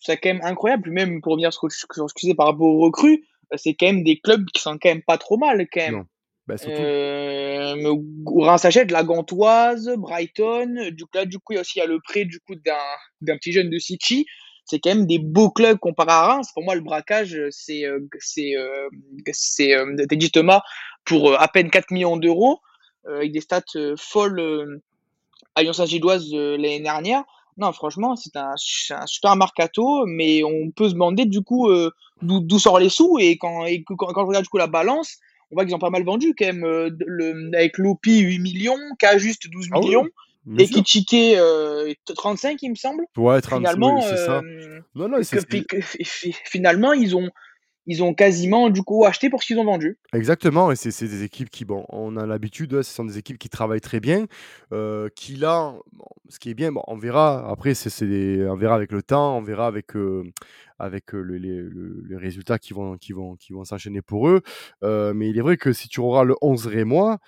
c'est 0.03 0.18
quand 0.18 0.30
même 0.30 0.42
incroyable. 0.44 0.92
Même 0.92 1.22
pour 1.22 1.34
revenir 1.34 1.53
sur 1.53 1.72
ce 1.72 1.86
que 1.86 1.96
je 1.98 2.34
par 2.34 2.48
rapport 2.48 2.68
aux 2.68 2.80
recrues, 2.80 3.13
euh, 3.13 3.33
c'est 3.56 3.74
quand 3.74 3.88
même 3.88 4.04
des 4.04 4.20
clubs 4.20 4.46
qui 4.54 4.62
sont 4.62 4.78
quand 4.82 4.90
même 4.90 5.04
pas 5.04 5.18
trop 5.18 5.38
mal, 5.38 5.68
quand 5.72 5.82
même. 5.82 5.96
Non. 5.98 6.06
Bah, 6.46 6.56
euh, 6.68 7.96
Reims 8.26 8.66
achète 8.66 8.92
la 8.92 9.04
Gantoise, 9.04 9.90
Brighton, 9.98 10.90
du 10.92 11.06
coup, 11.06 11.12
là, 11.16 11.26
du 11.26 11.40
coup, 11.40 11.54
il 11.54 11.56
y 11.56 11.58
a 11.58 11.62
aussi 11.62 11.80
le 11.88 12.00
prêt 12.02 12.26
du 12.26 12.40
coup 12.42 12.56
d'un 12.56 13.38
petit 13.38 13.54
jeune 13.54 13.70
de 13.70 13.80
City. 13.80 14.26
C'est 14.66 14.80
quand 14.80 14.94
même 14.94 15.08
des 15.08 15.20
beaux 15.20 15.52
clubs 15.52 15.78
comparé 15.78 16.12
à 16.12 16.28
Reims. 16.28 16.50
Pour 16.54 16.64
moi, 16.64 16.76
le 16.76 16.82
braquage, 16.82 17.38
c'est 17.50 17.86
euh, 17.86 18.00
c'est 18.20 18.56
euh, 18.56 18.90
c'est 19.32 20.16
dit 20.16 20.32
Thomas 20.32 20.62
pour 21.06 21.40
à 21.40 21.48
peine 21.48 21.70
4 21.70 21.92
millions 21.92 22.18
d'euros 22.18 22.60
avec 23.06 23.34
des 23.34 23.42
stats 23.42 23.62
folles 23.98 24.82
à 25.56 25.64
Lyon 25.64 25.74
Saint-Gilloise 25.74 26.34
l'année 26.34 26.80
dernière. 26.80 27.24
Non, 27.58 27.72
franchement, 27.72 28.16
c'est 28.16 28.36
un, 28.36 28.54
un, 28.92 29.06
super 29.08 29.36
mercato, 29.36 30.06
mais 30.06 30.44
on 30.44 30.72
peut 30.72 30.90
se 30.90 30.94
demander 30.94 31.26
du 31.26 31.42
coup 31.42 31.70
euh, 31.70 31.92
d'où 32.22 32.60
sortent 32.60 32.82
les 32.82 32.90
sous. 32.90 33.18
Et 33.20 33.38
quand, 33.38 33.66
et 33.66 33.84
quand, 33.84 33.96
quand, 33.96 34.22
je 34.22 34.28
regarde 34.28 34.44
du 34.44 34.50
coup 34.50 34.58
la 34.58 34.68
balance, 34.68 35.18
on 35.52 35.56
voit 35.56 35.66
qu'ils 35.66 35.76
ont 35.76 35.80
pas 35.80 35.90
mal 35.90 36.04
vendu 36.04 36.34
quand 36.38 36.46
même. 36.46 36.64
Euh, 36.64 36.90
le, 37.06 37.52
avec 37.56 37.78
Lopi 37.78 38.20
8 38.20 38.40
millions, 38.40 38.80
K 39.00 39.18
juste 39.18 39.50
12 39.50 39.68
ah 39.72 39.80
millions. 39.80 40.08
et 40.58 40.68
Kichike 40.68 41.14
euh, 41.14 41.94
35, 42.16 42.62
il 42.62 42.72
me 42.72 42.76
semble. 42.76 43.06
Ouais, 43.18 43.40
35, 43.40 43.58
finalement, 43.58 44.02
c'est 44.02 44.18
ça. 44.18 44.40
Euh, 44.40 44.80
non, 44.96 45.10
non, 45.10 45.20
finalement, 46.46 46.94
ils 46.94 47.16
ont, 47.16 47.30
ils 47.86 48.04
ont 48.04 48.13
quasiment 48.13 48.70
du 48.70 48.82
coup 48.84 49.06
acheté 49.06 49.30
pour 49.30 49.42
ce 49.42 49.48
qu'ils 49.48 49.60
ont 49.60 49.66
vendu. 49.66 49.98
Exactement, 50.13 50.72
et 50.72 50.75
c'est 50.75 51.06
des 51.06 51.24
équipes 51.24 51.50
qui, 51.50 51.66
bon, 51.66 51.86
on 51.90 52.16
a 52.18 52.25
l'habitude, 52.25 52.82
ce 52.82 52.94
sont 52.94 53.06
des 53.06 53.18
équipes 53.18 53.38
qui 53.38 53.50
travaillent 53.50 53.82
très 53.82 54.00
bien, 54.00 54.25
euh, 54.72 55.10
qui 55.16 55.36
là, 55.36 55.75
ce 56.30 56.40
qui 56.40 56.50
est 56.50 56.54
bien, 56.54 56.72
bon, 56.72 56.84
on 56.88 56.98
verra, 56.98 57.50
après, 57.50 57.74
c'est 57.74 58.48
on 58.48 58.56
verra 58.56 58.75
avec 58.75 58.92
le 58.92 59.04
temps, 59.04 59.38
on 59.38 59.42
verra 59.42 59.68
avec, 59.68 59.96
euh, 59.96 60.24
avec 60.80 61.13
euh, 61.13 61.22
les, 61.22 62.16
résultats 62.16 62.58
qui 62.58 62.74
vont, 62.74 62.98
qui 62.98 63.12
vont, 63.12 63.36
qui 63.36 63.54
vont 63.54 63.66
s'enchaîner 63.66 64.02
pour 64.02 64.30
eux. 64.30 64.42
mais 64.82 65.30
il 65.30 65.38
est 65.38 65.42
vrai 65.42 65.58
que 65.58 65.74
si 65.74 65.90
tu 65.90 66.00
auras 66.00 66.24
le 66.24 66.36
11 66.42 66.68
Rémois, 66.68 67.20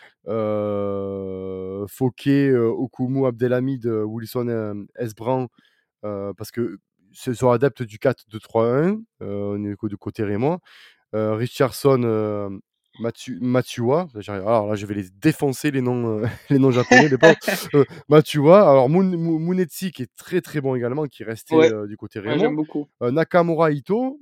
Fouquet, 1.87 2.55
Okumu, 2.55 3.27
Abdelhamid, 3.27 3.85
Wilson, 3.85 4.87
Esbran, 4.97 5.47
parce 6.01 6.51
que 6.51 6.79
sont 7.15 7.49
adeptes 7.49 7.83
du 7.83 7.97
4-2-3-1 7.97 9.01
euh, 9.21 9.75
du 9.83 9.97
côté 9.97 10.23
Raymond. 10.23 10.59
Euh, 11.13 11.35
Richardson, 11.35 12.01
euh, 12.03 12.49
Matsu 12.99 13.39
Matsua, 13.41 14.07
j'arrive 14.15 14.47
alors 14.47 14.67
là, 14.67 14.75
je 14.75 14.85
vais 14.85 14.95
les 14.95 15.09
défoncer 15.09 15.71
les 15.71 15.81
noms, 15.81 16.21
les 16.49 16.59
noms 16.59 16.71
japonais, 16.71 17.09
les. 17.09 17.17
Heu, 17.73 17.85
Matsua, 18.09 18.69
alors 18.69 18.89
Mun 18.89 19.17
Mu 19.17 19.39
Munetsi 19.39 19.91
qui 19.91 20.03
est 20.03 20.15
très, 20.15 20.41
très 20.41 20.61
bon 20.61 20.75
également, 20.75 21.05
qui 21.05 21.23
est 21.23 21.25
resté, 21.25 21.55
Ouais, 21.55 21.87
du 21.87 21.97
côté 21.97 22.19
ouais, 22.19 22.39
j'aime 22.39 22.55
beaucoup. 22.55 22.87
Nakamura 23.01 23.71
Ito, 23.71 24.19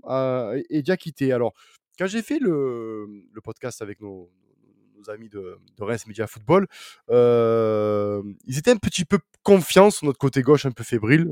et 0.70 0.82
Diakité. 0.82 1.34
Alors, 1.34 1.54
quand 2.00 2.08
j'ai 2.08 2.22
fait 2.22 2.40
le, 2.40 3.08
le 3.32 3.42
podcast 3.42 3.82
avec 3.82 4.02
nos 4.02 4.30
nos 4.98 5.10
amis 5.10 5.30
de 5.30 5.58
de 5.78 5.84
Reims 5.84 6.08
Media 6.08 6.26
Football, 6.28 6.68
ils 7.10 8.58
étaient 8.58 8.72
un 8.72 8.78
petit 8.78 9.06
peu 9.06 9.20
confiants 9.44 9.92
sur 9.92 10.06
notre 10.08 10.20
côté 10.20 10.42
gauche 10.42 10.66
un 10.66 10.72
peu 10.72 10.84
fébrile, 10.84 11.30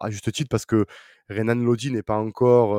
à 0.00 0.10
juste 0.10 0.32
titre 0.32 0.48
parce 0.50 0.66
que 0.66 0.86
Renan 1.30 1.54
Lodi 1.56 1.90
n'est 1.90 2.02
pas 2.02 2.16
encore, 2.18 2.74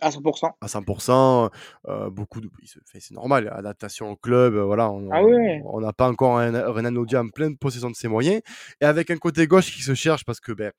À 0.00 0.10
100 0.10 0.22
à 0.62 0.68
100 0.68 1.50
heu, 1.88 2.10
beaucoup 2.10 2.40
de 2.40 2.50
c'est 2.84 3.10
normal, 3.12 3.48
adaptation 3.52 4.10
au 4.10 4.16
club, 4.16 4.54
voilà, 4.56 4.90
on 4.90 5.08
Ah 5.10 5.22
on 5.22 5.24
ouais! 5.24 5.62
n'a 5.80 5.92
pas 5.92 6.08
encore 6.08 6.38
un 6.38 6.52
Renan 6.70 6.90
Lodi 6.92 7.16
en 7.16 7.28
pleine 7.30 7.56
possession 7.58 7.90
de 7.90 7.96
ses 7.96 8.08
moyens 8.08 8.42
et 8.80 8.84
avec 8.84 9.10
un 9.10 9.16
côté 9.18 9.46
gauche 9.46 9.72
qui 9.74 9.82
se 9.82 9.94
cherche 9.94 10.24
parce 10.24 10.40
que, 10.40 10.52
beh, 10.52 10.70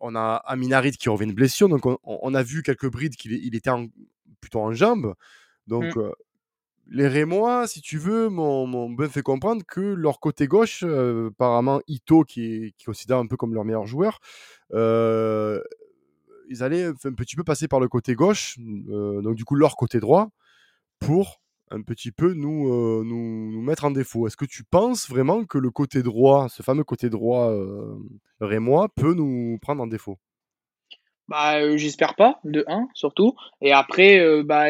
on 0.00 0.14
a 0.14 0.34
Amin 0.46 0.72
Harit 0.72 0.92
qui 0.92 1.08
revient 1.08 1.26
de 1.26 1.32
blessure, 1.34 1.68
donc 1.68 1.86
on 1.86 1.98
on 2.04 2.34
a 2.34 2.42
vu 2.42 2.62
quelques 2.62 2.90
brides 2.90 3.16
qu'il 3.16 3.32
il 3.32 3.54
était 3.56 3.70
en 3.70 3.86
plutôt 4.40 4.60
en 4.60 4.72
jambes, 4.72 5.14
Mmh. 5.80 5.92
donc 5.92 5.96
les 6.88 7.08
Rémois, 7.08 7.66
si 7.68 7.80
tu 7.80 7.98
veux, 7.98 8.28
m'ont 8.28 8.90
bien 8.90 9.08
fait 9.08 9.22
comprendre 9.22 9.62
que 9.66 9.80
leur 9.80 10.20
côté 10.20 10.46
gauche, 10.46 10.82
heu, 10.84 11.28
apparemment 11.32 11.80
Ito 11.88 12.24
qui 12.24 12.44
est 12.46 12.70
qui 12.76 12.84
est 12.84 12.86
considéré 12.86 13.20
un 13.20 13.26
peu 13.26 13.36
comme 13.36 13.54
leur 13.54 13.64
meilleur 13.64 13.86
joueur, 13.86 14.20
heu, 14.74 15.62
ils 16.50 16.62
allaient 16.64 16.86
un 16.86 17.12
petit 17.14 17.36
peu 17.36 17.44
passer 17.44 17.68
par 17.68 17.80
le 17.80 17.88
côté 17.88 18.14
gauche, 18.14 18.58
heu, 18.60 19.22
donc 19.22 19.36
du 19.36 19.44
coup 19.44 19.54
leur 19.56 19.76
côté 19.76 20.00
droit 20.00 20.30
pour 21.00 21.40
un 21.70 21.82
petit 21.82 22.12
peu 22.12 22.34
nous, 22.34 22.68
heu, 22.72 23.04
nous 23.04 23.52
nous 23.52 23.62
mettre 23.62 23.84
en 23.86 23.92
défaut. 23.92 24.26
Est-ce 24.28 24.36
que 24.38 24.46
tu 24.46 24.64
penses 24.64 25.08
vraiment 25.10 25.44
que 25.46 25.58
le 25.58 25.70
côté 25.70 26.02
droit, 26.02 26.48
ce 26.50 26.62
fameux 26.62 26.84
côté 26.84 27.10
droit, 27.10 27.52
rémois 28.40 28.88
peut 28.90 29.14
nous 29.14 29.58
prendre 29.62 29.82
en 29.82 29.88
défaut? 29.88 30.18
Bah, 31.28 31.76
j'espère 31.76 32.14
pas, 32.16 32.40
de 32.44 32.64
1 32.68 32.88
surtout 32.94 33.34
et 33.60 33.72
après, 33.72 34.42
bah, 34.42 34.66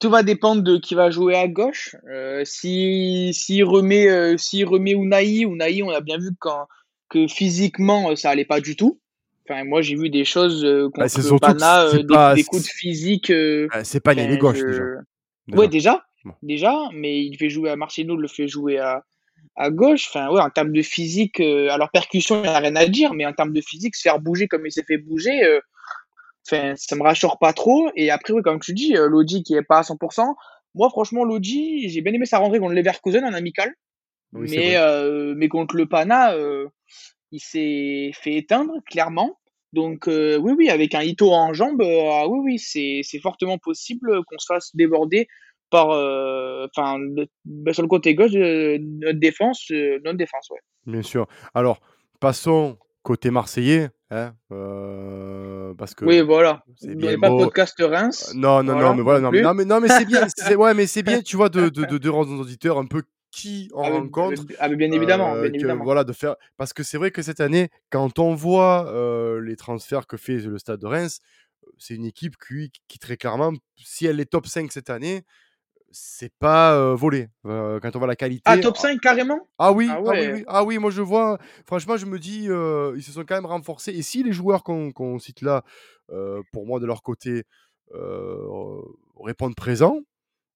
tout 0.00 0.10
va 0.10 0.22
dépendre 0.22 0.62
de 0.62 0.78
qui 0.78 0.94
va 0.94 1.10
jouer 1.10 1.36
à 1.36 1.46
gauche. 1.46 1.94
Heu, 2.08 2.42
si 2.44 3.32
s'il 3.34 3.64
remet, 3.64 4.36
s'il 4.38 4.66
remet 4.66 4.92
Unai, 4.92 5.42
Unai, 5.42 5.82
on 5.82 5.90
a 5.90 6.00
bien 6.00 6.18
vu 6.18 6.30
quand 6.38 6.66
que 7.08 7.26
physiquement, 7.28 8.10
heu, 8.10 8.16
ça 8.16 8.30
allait 8.30 8.44
pas 8.44 8.60
du 8.60 8.76
tout. 8.76 9.00
Enfin, 9.48 9.64
moi, 9.64 9.82
j'ai 9.82 9.96
vu 9.96 10.10
des 10.10 10.24
choses, 10.24 10.64
heu, 10.64 10.88
Bah, 10.96 11.08
contre 11.08 11.22
surtout 11.22 11.38
Pana, 11.38 11.98
des 11.98 12.04
pas 12.04 12.34
des 12.34 12.44
coups 12.44 12.62
de 12.62 12.68
physique, 12.68 13.30
heu, 13.30 13.68
bah, 13.70 13.84
c'est 13.84 14.00
pas 14.00 14.12
enfin 14.12 14.36
gauche 14.38 14.58
déjà, 14.58 14.84
je 15.50 15.56
ouais, 15.56 15.66
déjà. 15.66 15.68
déjà, 15.68 16.04
Bon. 16.24 16.34
déjà, 16.42 16.74
mais 16.94 17.20
il 17.24 17.36
fait 17.36 17.50
jouer 17.50 17.70
à 17.70 17.76
Marcelo 17.76 18.16
le 18.16 18.28
fait 18.28 18.48
jouer 18.48 18.78
à 18.78 19.04
à 19.56 19.70
gauche. 19.70 20.06
Enfin, 20.08 20.30
ouais, 20.30 20.40
en 20.40 20.50
termes 20.50 20.72
de 20.72 20.82
physique, 20.82 21.40
alors 21.40 21.90
percussion, 21.90 22.42
il 22.42 22.46
y 22.46 22.48
a 22.48 22.58
rien 22.58 22.76
à 22.76 22.86
dire, 22.86 23.12
mais 23.12 23.26
en 23.26 23.32
termes 23.32 23.52
de 23.52 23.60
physique, 23.60 23.96
se 23.96 24.02
faire 24.02 24.20
bouger 24.20 24.48
comme 24.48 24.66
il 24.66 24.72
s'est 24.72 24.84
fait 24.86 24.98
bouger, 24.98 25.60
enfin, 26.50 26.74
ça 26.76 26.96
me 26.96 27.02
rassure 27.02 27.38
pas 27.38 27.52
trop 27.52 27.90
et 27.94 28.10
après, 28.10 28.32
oui, 28.32 28.42
comme 28.42 28.60
tu 28.60 28.72
dis, 28.72 28.96
heu, 28.96 29.06
Lodi 29.06 29.42
qui 29.42 29.54
est 29.54 29.62
pas 29.62 29.78
à 29.78 29.82
100 29.82 29.96
Moi, 30.74 30.88
franchement, 30.90 31.24
Lodi, 31.24 31.88
j'ai 31.88 32.00
bien 32.00 32.12
aimé 32.12 32.26
sa 32.26 32.38
rentrée 32.38 32.58
contre 32.58 32.74
Leverkusen 32.74 33.24
en 33.24 33.32
amical, 33.32 33.72
Oui, 34.32 34.48
mais 34.50 34.76
heu, 34.76 35.34
mais 35.36 35.48
contre 35.48 35.76
le 35.76 35.86
Pana, 35.86 36.34
heu, 36.36 36.68
il 37.32 37.40
s'est 37.40 38.10
fait 38.14 38.36
éteindre 38.36 38.74
clairement. 38.86 39.38
Donc 39.72 40.06
oui, 40.06 40.52
oui, 40.58 40.68
avec 40.68 40.94
un 40.94 41.02
Ito 41.02 41.32
en 41.32 41.52
jambes, 41.54 41.82
heu, 41.82 42.00
ah 42.10 42.26
oui, 42.28 42.58
oui, 42.58 42.58
c'est 43.02 43.20
fortement 43.20 43.58
possible, 43.58 44.24
qu'on 44.24 44.38
se 44.38 44.46
fasse 44.46 44.74
déborder 44.74 45.28
par, 45.70 45.90
enfin, 45.90 46.98
bah, 47.44 47.72
sur 47.72 47.82
le 47.82 47.88
côté 47.88 48.16
gauche 48.16 48.32
de 48.32 48.78
notre 49.04 49.20
défense, 49.20 49.70
notre 49.70 50.18
défense, 50.18 50.50
ouais. 50.50 50.58
Bien 50.86 51.02
sûr. 51.02 51.28
Alors, 51.54 51.80
passons 52.18 52.78
côté 53.10 53.32
marseillais, 53.32 53.88
hein, 54.12 54.34
heu, 54.52 55.74
parce 55.76 55.96
que 55.96 56.04
Oui, 56.04 56.20
voilà. 56.20 56.62
bien 56.80 57.10
n'est 57.10 57.16
pas 57.18 57.28
beau 57.28 57.38
podcast 57.38 57.74
Reims, 57.80 58.32
non, 58.36 58.62
non, 58.62 58.74
non, 58.74 58.74
voilà, 58.74 58.94
mais 58.94 59.02
voilà, 59.02 59.20
non 59.20 59.32
non, 59.32 59.32
mais 59.32 59.42
non, 59.42 59.54
mais 59.54 59.64
non, 59.64 59.80
mais 59.80 59.88
c'est 59.88 60.04
bien, 60.04 60.26
c'est 60.36 60.54
ouais, 60.54 60.74
mais 60.74 60.86
c'est 60.86 61.02
bien, 61.02 61.20
tu 61.20 61.36
vois, 61.36 61.48
de 61.48 61.70
de 61.70 61.84
de 61.86 61.98
de 61.98 62.08
rendre 62.08 62.30
nos 62.30 62.42
auditeurs 62.42 62.78
un 62.78 62.86
peu 62.86 63.02
qui 63.32 63.68
on 63.74 63.82
Ah 63.82 63.90
rencontre, 63.90 64.44
ah 64.60 64.68
beh, 64.68 64.76
bien 64.76 64.92
évidemment, 64.92 65.34
heu, 65.34 65.40
bien 65.42 65.50
que 65.50 65.56
évidemment. 65.56 65.82
voilà, 65.84 66.04
de 66.04 66.12
faire 66.12 66.36
parce 66.56 66.72
que 66.72 66.84
c'est 66.84 66.98
vrai 66.98 67.10
que 67.10 67.22
cette 67.22 67.40
année, 67.40 67.70
quand 67.90 68.20
on 68.20 68.32
voit, 68.36 68.92
les 69.42 69.56
transferts 69.56 70.06
que 70.06 70.16
fait 70.16 70.36
le 70.38 70.56
Stade 70.58 70.78
de 70.78 70.86
Reims, 70.86 71.18
c'est 71.78 71.96
une 71.96 72.04
équipe 72.06 72.36
qui 72.46 72.70
qui 72.86 72.98
très 73.00 73.16
clairement, 73.16 73.52
si 73.76 74.06
elle 74.06 74.20
est 74.20 74.30
top 74.30 74.46
5 74.46 74.70
cette 74.70 74.88
année, 74.90 75.24
c'est 75.90 76.32
pas, 76.38 76.94
volé. 76.94 77.28
Quand 77.44 77.90
on 77.94 77.98
voit 77.98 78.06
la 78.08 78.16
Ah, 78.44 78.56
qualité 78.56 78.58
top 78.58 78.76
5 78.76 79.00
carrément? 79.00 79.48
ah 79.58 79.72
oui, 79.72 79.96
Ah 79.96 80.00
ah 80.06 80.14
oui, 80.14 80.28
oui, 80.32 80.44
ah 80.48 80.64
oui, 80.64 80.78
moi 80.78 80.90
je 80.90 81.02
vois 81.02 81.38
franchement, 81.66 81.96
je 81.98 82.06
me 82.06 82.18
dis, 82.18 82.44
ils 82.46 83.02
se 83.04 83.12
sont 83.12 83.24
quand 83.24 83.36
même 83.36 83.46
renforcés 83.46 83.92
et 83.92 84.02
si 84.02 84.22
les 84.22 84.32
joueurs 84.32 84.64
qu'on 84.64 85.18
cite 85.20 85.42
là, 85.42 85.64
pour 86.52 86.66
moi 86.66 86.80
de 86.80 86.86
leur 86.86 87.02
côté, 87.02 87.44
répondent 89.24 89.56
présent, 89.56 90.00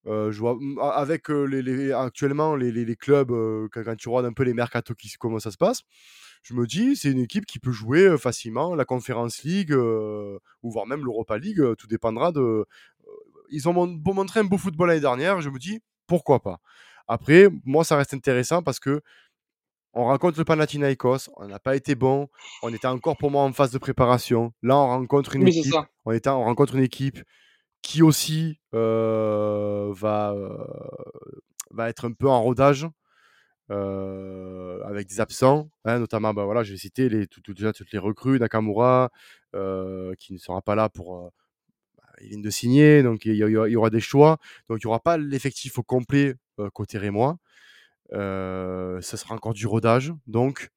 heu, 0.08 0.30
je 0.32 0.40
vois 0.40 0.58
avec, 0.94 1.28
les 1.30 1.62
les 1.62 1.92
actuellement 1.92 2.56
les 2.56 2.96
clubs, 2.96 3.30
quand 3.72 3.84
quand 3.84 3.96
tu 3.96 4.08
regardes 4.10 4.26
un 4.26 4.32
peu 4.34 4.44
les 4.44 4.54
mercatos 4.54 4.96
qui 4.96 5.10
comment 5.18 5.40
ça 5.40 5.50
se 5.52 5.58
passe, 5.58 5.82
je 6.42 6.54
me 6.54 6.66
dis: 6.66 6.96
«C'est 6.96 7.10
une 7.12 7.20
équipe 7.20 7.46
qui 7.46 7.58
peut 7.60 7.72
jouer, 7.72 8.18
facilement 8.18 8.74
la 8.74 8.84
Conference 8.86 9.42
League, 9.44 9.72
ou 9.74 10.70
voire 10.70 10.86
même 10.86 11.04
l'Europa 11.04 11.38
League», 11.38 11.62
tout 11.78 11.86
dépendra 11.88 12.32
de, 12.32 12.66
ils 13.54 13.68
ont 13.68 13.74
montré 14.14 14.40
un 14.40 14.44
beau 14.44 14.58
football 14.58 14.88
l'année 14.88 15.00
dernière, 15.00 15.40
je 15.40 15.50
me 15.50 15.58
dis: 15.58 15.80
«Pourquoi 16.06 16.42
pas?» 16.42 16.60
après, 17.08 17.48
moi 17.66 17.84
ça 17.84 17.96
reste 17.98 18.14
intéressant 18.14 18.62
parce 18.62 18.80
que 18.80 19.02
on 19.92 20.04
rencontre 20.04 20.38
le 20.38 20.44
Panathinaikos, 20.44 21.30
on 21.36 21.46
n'a 21.48 21.58
pas 21.60 21.76
été 21.76 21.94
bon, 21.94 22.28
on 22.62 22.72
était 22.72 22.88
encore 22.88 23.16
pour 23.16 23.30
moi 23.30 23.42
en 23.42 23.52
phase 23.52 23.70
de 23.72 23.78
préparation. 23.78 24.52
Là, 24.62 24.76
on 24.76 24.86
rencontre 24.88 25.36
une 25.36 25.44
Oui, 25.44 25.48
équipe, 25.48 25.78
on 26.04 26.12
on 26.26 26.44
rencontre 26.44 26.74
une 26.76 26.82
équipe 26.82 27.20
qui 27.82 28.02
aussi, 28.02 28.60
heu, 28.74 29.92
va, 29.94 30.34
heu, 30.36 30.58
va 31.70 31.88
être 31.88 32.06
un 32.08 32.12
peu 32.12 32.28
en 32.28 32.42
rodage, 32.42 32.86
heu, 33.70 34.82
avec 34.86 35.08
des 35.08 35.20
absents, 35.20 35.70
hein, 35.84 35.98
notamment, 36.00 36.34
bah, 36.34 36.44
voilà, 36.44 36.62
je 36.64 36.72
vais 36.72 36.78
citer 36.78 37.08
les 37.08 37.26
tout 37.26 37.40
toutes 37.42 37.92
les 37.92 37.98
recrues, 37.98 38.38
Nakamura, 38.40 39.10
qui 40.18 40.32
ne 40.34 40.38
sera 40.38 40.62
pas 40.62 40.74
là 40.74 40.88
pour, 40.88 41.30
il 42.22 42.28
vient 42.30 42.40
de 42.40 42.50
signer, 42.50 43.02
donc 43.02 43.24
il 43.26 43.34
y 43.36 43.76
aura 43.76 43.90
des 43.90 44.00
choix, 44.00 44.38
donc 44.68 44.78
il 44.80 44.84
y 44.84 44.86
aura 44.86 45.00
pas 45.00 45.16
l'effectif 45.18 45.78
au 45.78 45.82
complet, 45.82 46.34
heu, 46.60 46.70
côté 46.70 46.98
rémois. 46.98 47.38
Ça 48.12 49.16
sera 49.18 49.34
encore 49.34 49.54
du 49.54 49.66
rodage, 49.66 50.12
donc 50.26 50.70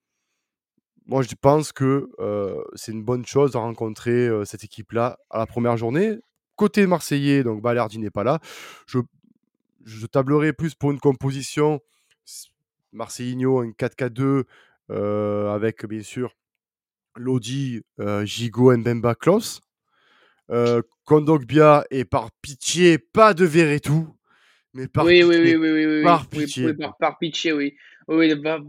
moi, 1.06 1.22
je 1.22 1.36
pense 1.39 1.72
que, 1.72 2.10
heu, 2.20 2.63
c'est 2.75 2.91
une 2.91 3.03
bonne 3.03 3.25
chose 3.25 3.51
de 3.53 3.58
rencontrer, 3.58 4.27
heu, 4.27 4.44
cette 4.46 4.63
équipe-là 4.65 5.17
à 5.29 5.39
la 5.39 5.46
première 5.46 5.77
journée. 5.77 6.17
Côté 6.58 6.86
marseillais, 6.86 7.44
donc 7.44 7.62
Balerdi 7.62 7.98
n'est 8.00 8.10
pas 8.10 8.24
là. 8.24 8.39
Je 9.86 10.06
tablerai 10.06 10.53
plus 10.53 10.75
pour 10.75 10.91
une 10.91 11.00
composition 11.00 11.79
s 12.25 12.48
Marcelinho, 12.91 13.60
un 13.62 13.72
4-4-2, 13.72 14.46
heu, 14.91 15.50
avec 15.50 15.86
bien 15.86 16.01
sûr 16.03 16.36
Lodi, 17.15 17.84
Gigot, 18.25 18.77
Mbemba. 18.77 19.15
Heu, 20.50 20.84
Kondogbia 21.07 21.85
et 21.89 22.03
par 22.03 22.31
pitié, 22.41 22.97
pas 22.97 23.33
de 23.33 23.45
Verretou, 23.45 24.09
mais 24.73 24.89
par 24.89 25.05
Oui, 25.05 25.23
oui, 25.23 25.37
oui, 25.37 25.37
pitié, 25.37 25.55
oui, 25.55 25.69
oui, 25.71 25.85
oui, 25.85 25.85
oui, 25.85 26.03
par 26.03 26.19
oui, 26.19 26.27
oui, 26.33 26.43
pitié. 26.43 26.73
par 26.73 26.97
par 26.97 27.17
pitié, 27.17 27.53
oui. 27.53 27.75
Oui, 28.09 28.27
il 28.29 28.41
va 28.41 28.59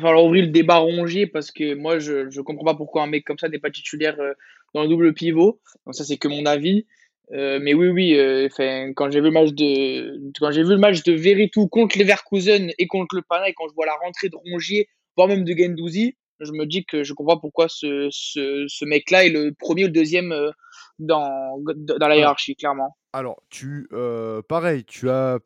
falloir 0.00 0.24
ouvrir 0.24 0.44
le 0.44 0.52
débat 0.52 0.76
Rongier 0.76 1.26
parce 1.26 1.50
que 1.50 1.74
moi 1.74 1.98
je 1.98 2.30
je 2.30 2.40
comprends 2.40 2.64
pas 2.64 2.76
pourquoi 2.76 3.02
un 3.02 3.08
mec 3.08 3.24
comme 3.24 3.38
ça 3.38 3.48
n'est 3.48 3.58
pas 3.58 3.70
titulaire, 3.70 4.16
heu, 4.20 4.34
dans 4.74 4.82
le 4.82 4.88
double 4.88 5.12
pivot. 5.12 5.60
Donc 5.84 5.96
ça, 5.96 6.04
c'est 6.04 6.18
que 6.18 6.28
mon 6.28 6.46
avis. 6.46 6.86
Heu, 7.32 7.58
mais 7.58 7.74
oui, 7.74 7.88
oui, 7.88 8.16
enfin, 8.46 8.92
quand 8.94 9.10
j'ai 9.10 9.20
vu 9.20 9.26
le 9.26 9.32
match 9.32 9.50
de 9.50 10.20
quand 10.38 10.52
j'ai 10.52 10.62
vu 10.62 10.70
le 10.70 10.78
match 10.78 11.02
de 11.02 11.12
Veretout 11.14 11.66
contre 11.66 11.98
Leverkusen 11.98 12.70
et 12.78 12.86
contre 12.86 13.16
le 13.16 13.22
Pana 13.22 13.48
et 13.48 13.54
quand 13.54 13.68
je 13.68 13.74
vois 13.74 13.86
la 13.86 13.96
rentrée 13.96 14.28
de 14.28 14.36
Rongier, 14.36 14.88
voire 15.16 15.26
même 15.26 15.42
de 15.42 15.52
Guendouzi, 15.52 16.14
je 16.44 16.52
me 16.52 16.66
dis 16.66 16.84
que 16.84 17.04
je 17.04 17.12
comprends 17.14 17.38
pourquoi 17.38 17.68
ce 17.68 18.08
ce 18.10 18.64
ce 18.68 18.84
mec-là 18.84 19.24
est 19.26 19.30
le 19.30 19.52
premier 19.58 19.84
ou 19.84 19.86
le 19.88 19.92
2e, 19.92 20.32
heu, 20.32 20.50
dans 20.98 21.58
dans 21.76 22.08
la 22.08 22.16
hiérarchie, 22.16 22.56
clairement. 22.56 22.96
alors 23.12 23.42
tu, 23.50 23.88
heu, 23.92 24.42
pareil, 24.48 24.84
tu 24.84 25.10
as 25.10 25.38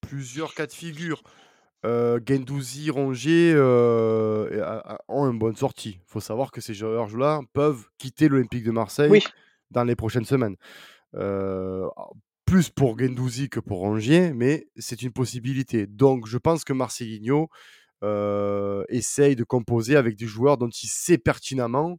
plusieurs 0.00 0.54
cas 0.54 0.66
de 0.66 0.72
figure. 0.72 1.22
Heu, 1.86 2.18
Guendouzi, 2.18 2.90
Rongier, 2.90 3.54
ont 3.56 5.30
une 5.30 5.38
bonne 5.38 5.56
sortie. 5.56 5.98
Il 6.00 6.06
Faut 6.06 6.20
savoir 6.20 6.50
que 6.50 6.60
ces 6.60 6.74
joueurs-là 6.74 7.40
peuvent 7.52 7.84
quitter 7.98 8.28
l'Olympique 8.28 8.64
de 8.64 8.70
Marseille 8.70 9.10
Oui, 9.10 9.22
dans 9.70 9.84
les 9.84 9.96
prochaines 9.96 10.24
semaines. 10.24 10.56
Plus 12.46 12.68
pour 12.68 12.96
Guendouzi 12.96 13.48
que 13.48 13.60
pour 13.60 13.78
Rongier, 13.78 14.32
mais 14.34 14.66
c'est 14.76 15.02
une 15.02 15.12
possibilité. 15.12 15.86
Donc 15.86 16.26
je 16.26 16.36
pense 16.36 16.62
que 16.64 16.74
Marcelinho, 16.74 17.48
heu, 18.04 18.84
essaye 18.88 19.36
de 19.36 19.44
composer 19.44 19.96
avec 19.96 20.16
des 20.16 20.26
joueurs 20.26 20.58
dont 20.58 20.68
il 20.68 20.88
sait 20.88 21.18
pertinemment 21.18 21.98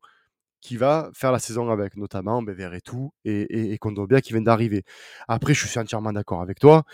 qui 0.61 0.77
va 0.77 1.11
faire 1.13 1.31
la 1.31 1.39
saison 1.39 1.69
avec, 1.69 1.95
notamment 1.95 2.41
ben, 2.41 2.55
Verretou 2.55 3.11
et, 3.23 3.41
et, 3.41 3.73
et 3.73 3.77
Kondobia 3.77 4.21
qui 4.21 4.33
viennent 4.33 4.45
d'arriver. 4.45 4.83
Après, 5.27 5.53
je 5.53 5.67
suis 5.67 5.79
entièrement 5.79 6.13
d'accord 6.13 6.41
avec 6.41 6.59
toi. 6.59 6.85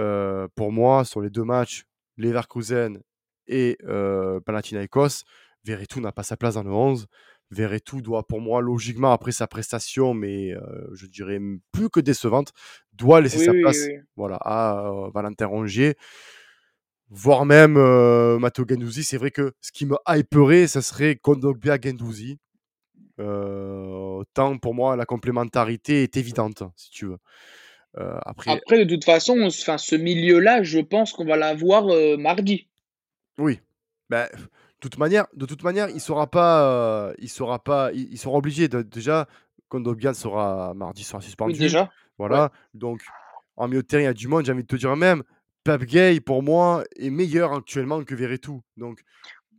Euh, 0.00 0.48
pour 0.54 0.72
moi, 0.72 1.04
sur 1.04 1.20
les 1.20 1.30
deux 1.30 1.44
matchs, 1.44 1.84
Leverkusen 2.16 3.00
et 3.46 3.76
euh, 3.86 4.40
Panathinaikos, 4.40 5.24
Verretou 5.64 6.00
n'a 6.00 6.12
pas 6.12 6.22
sa 6.22 6.36
place 6.36 6.54
dans 6.54 6.62
le 6.62 6.72
11. 6.72 7.06
Verretou 7.50 8.02
doit, 8.02 8.26
pour 8.26 8.40
moi, 8.40 8.60
logiquement, 8.60 9.12
après 9.12 9.32
sa 9.32 9.46
prestation, 9.46 10.14
mais 10.14 10.52
euh, 10.52 10.88
je 10.94 11.06
dirais 11.06 11.40
plus 11.72 11.88
que 11.90 12.00
décevante, 12.00 12.52
doit 12.92 13.20
laisser 13.20 13.38
Oui, 13.38 13.44
sa 13.44 13.52
oui, 13.52 13.60
place 13.62 13.86
oui. 13.88 13.98
voilà, 14.16 14.36
à 14.36 14.86
euh, 14.86 15.10
Valentin 15.14 15.46
Rongier, 15.46 15.96
voire 17.10 17.44
même 17.46 17.76
euh, 17.76 18.38
Matteo 18.38 18.64
Gendouzi. 18.68 19.04
C'est 19.04 19.16
vrai 19.18 19.30
que 19.30 19.52
ce 19.60 19.72
qui 19.72 19.86
me 19.86 19.96
hyperait, 20.08 20.66
ça 20.66 20.82
serait 20.82 21.16
Kondogbia 21.16 21.78
Gendouzi. 21.82 22.38
Euh, 23.20 24.22
tant 24.34 24.58
pour 24.58 24.74
moi, 24.74 24.94
la 24.96 25.04
complémentarité 25.04 26.02
est 26.02 26.16
évidente, 26.16 26.62
si 26.76 26.90
tu 26.90 27.06
veux. 27.06 27.18
Euh, 27.98 28.18
après, 28.24 28.50
Après, 28.52 28.84
de 28.84 28.94
toute 28.94 29.04
façon, 29.04 29.40
enfin, 29.42 29.78
ce 29.78 29.96
milieu-là, 29.96 30.62
je 30.62 30.78
pense 30.78 31.12
qu'on 31.12 31.24
va 31.24 31.36
l'avoir 31.36 31.88
euh, 31.88 32.16
mardi. 32.16 32.68
oui. 33.38 33.60
Ben, 34.10 34.26
de 34.32 34.80
toute 34.80 34.96
manière, 34.96 35.26
de 35.34 35.44
toute 35.44 35.62
manière, 35.64 35.90
il 35.90 36.00
sera 36.00 36.26
pas, 36.28 36.62
euh, 36.62 37.12
il 37.18 37.28
sera 37.28 37.58
pas, 37.62 37.90
il, 37.92 38.08
il 38.10 38.16
sera 38.18 38.36
obligé 38.38 38.68
de, 38.68 38.80
déjà. 38.82 39.26
Kondogbia 39.68 40.14
sera 40.14 40.72
mardi 40.74 41.04
sera 41.04 41.18
Oui, 41.18 41.24
suspendu. 41.24 41.58
déjà. 41.58 41.82
Ouais. 41.82 41.88
Voilà. 42.16 42.52
Donc, 42.72 43.02
en 43.56 43.68
milieu 43.68 43.82
de 43.82 43.86
terrain, 43.86 44.02
il 44.02 44.06
y 44.06 44.08
a 44.08 44.14
du 44.14 44.28
monde. 44.28 44.46
J'ai 44.46 44.52
envie 44.52 44.62
de 44.62 44.66
te 44.68 44.76
dire 44.76 44.96
même, 44.96 45.22
Pape 45.64 45.84
Gay, 45.84 46.20
pour 46.20 46.42
moi, 46.42 46.84
est 46.96 47.10
meilleur 47.10 47.52
actuellement 47.52 48.02
que 48.04 48.14
Verretou. 48.14 48.62
Donc, 48.76 49.00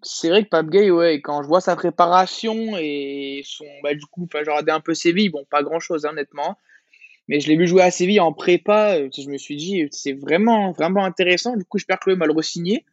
C'est 0.02 0.30
vrai 0.30 0.44
que 0.44 0.50
Pape 0.50 0.70
Gay, 0.70 0.92
ouais, 0.92 1.22
quand 1.22 1.44
je 1.44 1.48
vois 1.48 1.62
sa 1.62 1.76
préparation 1.76 2.78
et 2.78 3.42
son. 3.46 3.66
Bah, 3.84 3.94
du 3.94 4.06
coup, 4.06 4.28
j'ai 4.32 4.40
regardé 4.40 4.72
un 4.72 4.80
peu 4.80 4.94
Séville, 4.94 5.30
bon, 5.30 5.46
pas 5.50 5.62
grand-chose, 5.64 6.06
hein, 6.06 6.10
honnêtement. 6.12 6.58
Mais 7.28 7.40
je 7.40 7.48
l'ai 7.48 7.58
vu 7.58 7.68
jouer 7.68 7.84
à 7.84 7.92
Séville 7.92 8.20
en 8.20 8.34
prépa. 8.34 8.96
euh, 8.98 9.10
Je 9.16 9.30
me 9.30 9.38
suis 9.38 9.56
dit, 9.56 9.88
c'est 9.92 10.14
vraiment, 10.14 10.72
vraiment 10.72 11.06
intéressant. 11.06 11.56
Du 11.58 11.66
coup, 11.66 11.78
j'espère 11.78 12.00
que 12.00 12.10
le 12.12 12.34
re-signer. 12.34 12.86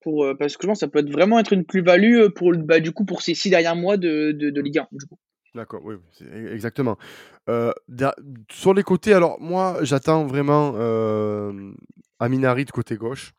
Pour, 0.00 0.24
euh, 0.24 0.34
parce 0.34 0.56
que 0.56 0.62
je 0.62 0.68
pense 0.68 0.78
que 0.78 0.86
ça 0.86 0.88
peut 0.88 1.00
être 1.00 1.10
vraiment 1.10 1.38
être 1.40 1.52
une 1.52 1.64
plus-value 1.64 2.16
euh, 2.18 2.30
pour, 2.30 2.52
bah, 2.56 2.80
du 2.80 2.92
coup, 2.92 3.04
pour 3.04 3.22
ces 3.22 3.34
six 3.34 3.50
derniers 3.50 3.80
mois 3.80 3.96
de, 3.96 4.32
de, 4.32 4.50
de 4.50 4.60
Ligue 4.60 4.78
1. 4.78 4.88
Du 4.92 5.06
coup. 5.06 5.18
d'accord, 5.54 5.80
oui, 5.84 5.96
e- 6.22 6.52
exactement. 6.52 6.96
Euh, 7.48 7.72
sur 8.50 8.74
les 8.74 8.82
côtés, 8.82 9.12
alors 9.12 9.40
moi, 9.40 9.78
j'attends 9.82 10.26
vraiment 10.26 10.74
euh, 10.76 11.72
Aminari 12.18 12.64
de 12.64 12.70
côté 12.70 12.96
gauche. 12.96 13.32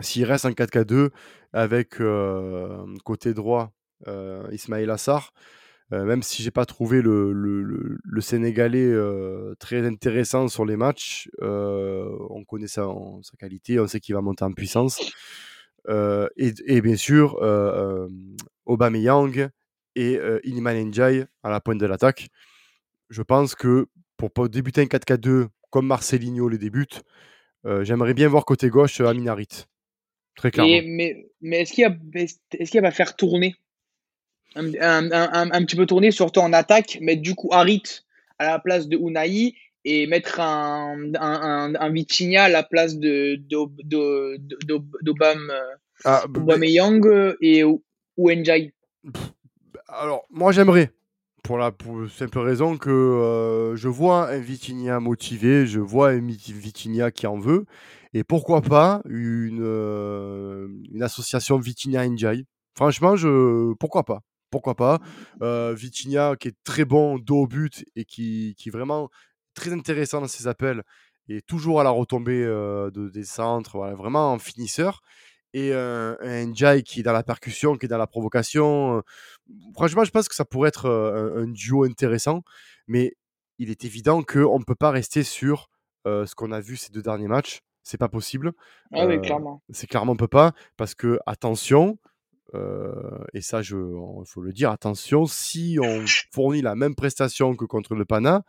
S'il 0.00 0.24
reste 0.24 0.44
en 0.44 0.52
4K2 0.52 1.10
avec 1.52 2.00
euh, 2.00 2.84
côté 3.04 3.32
droit 3.32 3.72
euh, 4.06 4.46
Ismail 4.52 4.90
Assar, 4.90 5.32
euh, 5.92 6.04
même 6.04 6.22
si 6.22 6.42
j'ai 6.42 6.50
pas 6.50 6.66
trouvé 6.66 7.00
le, 7.00 7.32
le- 7.32 7.62
le- 7.62 7.98
le 8.02 8.20
Sénégalais 8.20 8.92
très 9.58 9.86
intéressant 9.86 10.48
sur 10.48 10.64
les 10.66 10.76
matchs, 10.76 11.28
on 11.40 12.44
connaît 12.46 12.66
sa, 12.68 12.86
sa 13.22 13.36
qualité, 13.38 13.80
on 13.80 13.86
sait 13.86 14.00
qu'il 14.00 14.14
va 14.14 14.20
monter 14.20 14.44
en 14.44 14.52
puissance. 14.52 15.00
Et, 15.88 16.52
et 16.66 16.80
bien 16.80 16.96
sûr, 16.96 17.38
euh, 17.42 18.06
euh, 18.06 18.08
Aubameyang 18.66 19.48
et 19.94 20.18
Iliman 20.44 20.74
Ndiaye 20.86 21.24
à 21.42 21.50
la 21.50 21.60
pointe 21.60 21.78
de 21.78 21.86
l'attaque. 21.86 22.28
Je 23.10 23.22
pense 23.22 23.54
que 23.54 23.86
pour 24.18 24.48
débuter 24.48 24.82
un 24.82 24.86
4K2 24.86 25.48
comme 25.70 25.86
Marcelinho 25.86 26.48
les 26.48 26.58
débute, 26.58 27.02
j'aimerais 27.84 28.14
bien 28.14 28.28
voir 28.28 28.44
côté 28.44 28.68
gauche 28.68 29.00
euh, 29.00 29.08
Amin 29.08 29.26
Harit. 29.26 29.66
Très 30.36 30.50
clairement. 30.50 30.72
Et, 30.72 30.82
mais 30.82 31.26
mais 31.40 31.60
est-ce 31.62 31.72
qu'il 31.72 31.82
y 31.82 31.86
a, 31.86 31.96
est-ce 32.14 32.70
qu'il 32.70 32.80
va 32.80 32.90
faire 32.90 33.16
tourner? 33.16 33.54
Un, 34.54 34.72
un, 34.80 35.12
un, 35.12 35.50
un 35.50 35.64
petit 35.64 35.76
peu 35.76 35.86
tourner, 35.86 36.10
surtout 36.10 36.40
en 36.40 36.52
attaque, 36.52 36.98
mettre 37.00 37.22
du 37.22 37.34
coup 37.34 37.48
Harit 37.52 37.82
à 38.38 38.46
la 38.46 38.58
place 38.58 38.88
de 38.88 38.96
Unai 38.96 39.54
et 39.84 40.06
mettre 40.06 40.40
un, 40.40 41.12
un, 41.14 41.90
Vitinha 41.90 42.44
à 42.44 42.48
la 42.48 42.62
place 42.62 42.96
de 42.96 43.36
d'Obam 45.02 45.50
euh, 45.50 45.60
Ah, 46.04 46.24
b- 46.26 46.32
b- 46.32 46.38
Aubameyang 46.38 47.06
euh, 47.06 47.36
et 47.40 47.64
ou 47.64 47.82
pff, 49.12 49.32
alors, 49.88 50.26
moi 50.30 50.52
j'aimerais. 50.52 50.90
Pour 51.46 51.58
la 51.58 51.70
simple 52.08 52.40
raison 52.40 52.76
que 52.76 52.90
euh, 52.90 53.76
je 53.76 53.86
vois 53.86 54.30
un 54.30 54.38
Vitinha 54.38 54.98
motivé, 54.98 55.64
je 55.64 55.78
vois 55.78 56.08
un 56.08 56.20
Vitinha 56.26 57.12
qui 57.12 57.28
en 57.28 57.38
veut. 57.38 57.66
Et 58.14 58.24
pourquoi 58.24 58.62
pas 58.62 59.00
une, 59.08 59.62
euh, 59.62 60.66
une 60.90 61.04
association 61.04 61.56
Vitinha-Ndiaye 61.60 62.46
Franchement, 62.74 63.14
je, 63.14 63.74
pourquoi 63.74 64.02
pas 64.02 64.22
Pourquoi 64.50 64.74
pas 64.74 64.98
euh, 65.40 65.72
Vitinha 65.72 66.34
qui 66.34 66.48
est 66.48 66.56
très 66.64 66.84
bon 66.84 67.16
dos 67.16 67.42
au 67.42 67.46
but 67.46 67.84
et 67.94 68.04
qui, 68.04 68.56
qui 68.58 68.70
est 68.70 68.72
vraiment 68.72 69.08
très 69.54 69.72
intéressant 69.72 70.20
dans 70.20 70.26
ses 70.26 70.48
appels 70.48 70.82
et 71.28 71.42
toujours 71.42 71.80
à 71.80 71.84
la 71.84 71.90
retombée 71.90 72.42
euh, 72.42 72.90
de, 72.90 73.08
des 73.08 73.24
centres, 73.24 73.78
vraiment 73.96 74.32
un 74.32 74.40
finisseur. 74.40 75.00
Et 75.54 75.72
euh, 75.72 76.16
un 76.20 76.46
Ndiaye 76.46 76.82
qui 76.82 77.00
est 77.00 77.02
dans 77.04 77.12
la 77.12 77.22
percussion, 77.22 77.76
qui 77.76 77.86
est 77.86 77.88
dans 77.88 77.98
la 77.98 78.08
provocation. 78.08 79.02
Franchement, 79.74 80.04
je 80.04 80.10
pense 80.10 80.28
que 80.28 80.34
ça 80.34 80.44
pourrait 80.44 80.68
être 80.68 80.88
un, 80.88 81.42
un 81.42 81.46
duo 81.46 81.84
intéressant, 81.84 82.42
mais 82.86 83.16
il 83.58 83.70
est 83.70 83.84
évident 83.84 84.22
qu'on 84.22 84.58
ne 84.58 84.64
peut 84.64 84.74
pas 84.74 84.90
rester 84.90 85.22
sur 85.22 85.68
euh, 86.06 86.26
ce 86.26 86.34
qu'on 86.34 86.52
a 86.52 86.60
vu 86.60 86.76
ces 86.76 86.92
deux 86.92 87.02
derniers 87.02 87.28
matchs. 87.28 87.62
C'est 87.82 87.98
pas 87.98 88.08
possible. 88.08 88.52
Ah 88.92 89.06
oui, 89.06 89.20
clairement. 89.20 89.62
c'est 89.70 89.86
clairement 89.86 90.12
on 90.12 90.16
peut 90.16 90.26
pas 90.26 90.52
parce 90.76 90.94
que 90.94 91.20
attention, 91.24 91.98
euh, 92.54 92.92
et 93.32 93.40
ça 93.40 93.60
il 93.60 94.24
faut 94.26 94.42
le 94.42 94.52
dire, 94.52 94.70
attention, 94.70 95.26
si 95.26 95.78
on 95.80 96.04
fournit 96.32 96.62
la 96.62 96.74
même 96.74 96.96
prestation 96.96 97.54
que 97.54 97.64
contre 97.64 97.94
le 97.94 98.04
Pana, 98.04 98.42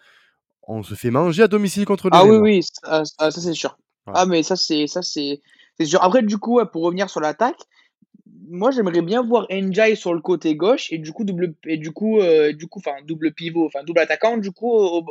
on 0.63 0.81
se 0.81 0.95
fait 0.95 1.11
manger 1.11 1.43
à 1.43 1.47
domicile 1.47 1.85
contre 1.85 2.09
les 2.09 2.17
Ah 2.17 2.25
oui, 2.25 2.37
oui, 2.37 2.63
ça, 2.63 3.31
c'est 3.31 3.53
sûr. 3.53 3.77
Ah 4.07 4.25
mais 4.25 4.41
ça 4.41 4.55
c'est 4.55 4.87
sûr. 4.87 6.03
Après 6.03 6.23
du 6.23 6.37
coup 6.39 6.59
pour 6.71 6.83
revenir 6.83 7.09
sur 7.09 7.21
l'attaque, 7.21 7.59
moi 8.49 8.71
j'aimerais 8.71 9.01
bien 9.01 9.23
voir 9.23 9.47
Ndiaye 9.51 9.95
sur 9.95 10.13
le 10.13 10.21
côté 10.21 10.55
gauche 10.55 10.91
et 10.91 10.97
du 10.97 11.11
coup 11.11 11.23
double 11.23 11.53
et 11.65 11.77
du 11.77 11.91
coup 11.91 12.19
euh, 12.19 12.53
du 12.53 12.67
coup 12.67 12.79
enfin 12.79 12.97
double 13.05 13.33
pivot, 13.33 13.65
enfin 13.65 13.83
double 13.83 13.99
attaquant 13.99 14.37
du 14.37 14.51
coup 14.51 14.71
au- 14.71 15.03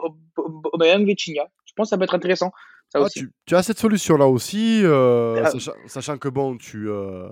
Vitinha. 1.04 1.44
Je 1.64 1.72
pense 1.74 1.86
que 1.86 1.90
ça 1.90 1.98
peut 1.98 2.04
être 2.04 2.14
intéressant 2.14 2.52
ça 2.88 3.00
Ah, 3.00 3.02
aussi. 3.02 3.20
tu, 3.20 3.32
tu 3.46 3.54
as 3.56 3.62
cette 3.62 3.78
solution-là 3.78 4.28
aussi, 4.28 4.80
euh, 4.84 5.42
Ah, 5.44 5.50
sachant, 5.50 5.72
sachant 5.86 6.18
que 6.18 6.28
bon, 6.28 6.56
tu 6.56 6.88
euh, 6.88 7.28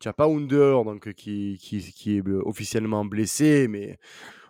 tu 0.00 0.08
as 0.08 0.12
pas 0.12 0.26
Under 0.26 0.84
donc, 0.84 1.12
qui, 1.14 1.56
qui, 1.60 1.80
qui 1.92 2.16
est 2.18 2.26
euh, 2.26 2.42
officiellement 2.44 3.04
blessé, 3.04 3.68
mais 3.68 3.98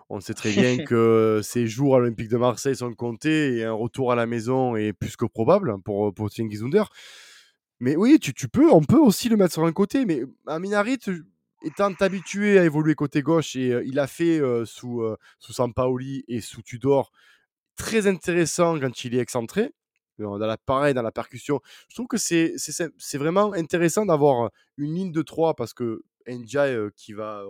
on 0.09 0.21
sait 0.21 0.33
très 0.35 0.51
bien 0.53 0.79
que 0.87 1.41
ses 1.43 1.67
jours 1.67 1.97
à 1.97 1.99
l'Olympique 1.99 2.31
de 2.31 2.39
Marseille 2.39 2.75
sont 2.77 2.95
comptés 2.95 3.59
et 3.59 3.65
un 3.65 3.75
retour 3.75 4.11
à 4.11 4.17
la 4.17 4.27
maison 4.27 4.75
est 4.75 4.95
plus 4.95 5.17
que 5.17 5.27
probable 5.27 5.75
pour, 5.85 6.15
pour 6.15 6.31
Under. 6.39 6.89
Mais 7.81 7.97
oui, 7.97 8.19
tu, 8.21 8.35
tu 8.35 8.49
peux, 8.49 8.71
on 8.71 8.83
peut 8.83 8.99
aussi 8.99 9.29
le 9.29 9.37
mettre 9.37 9.53
sur 9.55 9.65
un 9.65 9.73
côté, 9.73 10.05
mais 10.05 10.23
Aminarit, 10.47 10.99
étant 11.63 11.93
habitué 12.01 12.59
à 12.59 12.65
évoluer 12.65 12.95
côté 12.95 13.23
gauche, 13.23 13.57
et 13.57 13.73
euh, 13.73 13.85
il 13.87 13.99
a 13.99 14.07
fait 14.07 14.41
euh, 14.41 14.65
sous, 14.65 15.03
euh, 15.03 15.17
sous 15.39 15.53
Sampaoli 15.53 16.25
et 16.29 16.41
sous 16.41 16.63
Tudor, 16.63 17.13
très 17.77 18.07
intéressant 18.07 18.79
quand 18.79 19.05
il 19.05 19.15
est 19.15 19.21
excentré, 19.21 19.73
euh, 20.21 20.39
dans 20.39 20.47
la, 20.47 20.57
pareil, 20.57 20.95
dans 20.95 21.03
la 21.03 21.13
percussion. 21.13 21.61
Je 21.89 21.95
trouve 21.95 22.09
que 22.09 22.17
c'est 22.19 22.55
vraiment 23.15 23.53
intéressant 23.53 24.05
d'avoir 24.07 24.51
une 24.77 24.95
ligne 24.95 25.13
de 25.13 25.23
3 25.23 25.55
parce 25.55 25.73
que 25.73 26.03
Ndiaye, 26.27 26.75
euh, 26.75 26.91
qui 26.97 27.13
va 27.13 27.45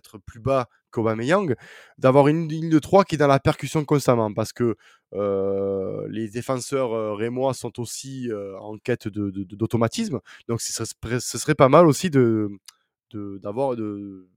être 0.00 0.18
plus 0.18 0.40
bas 0.40 0.66
qu'Aubameyang, 0.90 1.54
d'avoir 1.98 2.28
une 2.28 2.48
ligne 2.48 2.68
de 2.68 2.78
3 2.78 3.04
qui 3.04 3.14
est 3.14 3.18
dans 3.18 3.26
la 3.26 3.38
percussion 3.38 3.84
constamment 3.84 4.32
parce 4.32 4.52
que 4.52 4.76
euh, 5.14 6.06
les 6.08 6.28
défenseurs 6.28 6.92
euh, 6.92 7.14
rémois 7.14 7.54
sont 7.54 7.80
aussi 7.80 8.30
euh, 8.30 8.58
en 8.58 8.78
quête 8.78 9.08
d'automatisme. 9.08 10.20
Donc 10.48 10.60
ce 10.60 10.84
serait, 11.38 11.54
pas 11.54 11.68
mal 11.68 11.86
aussi 11.86 12.10
de 12.10 12.48
d'avoir 13.12 13.74
de, 13.74 14.28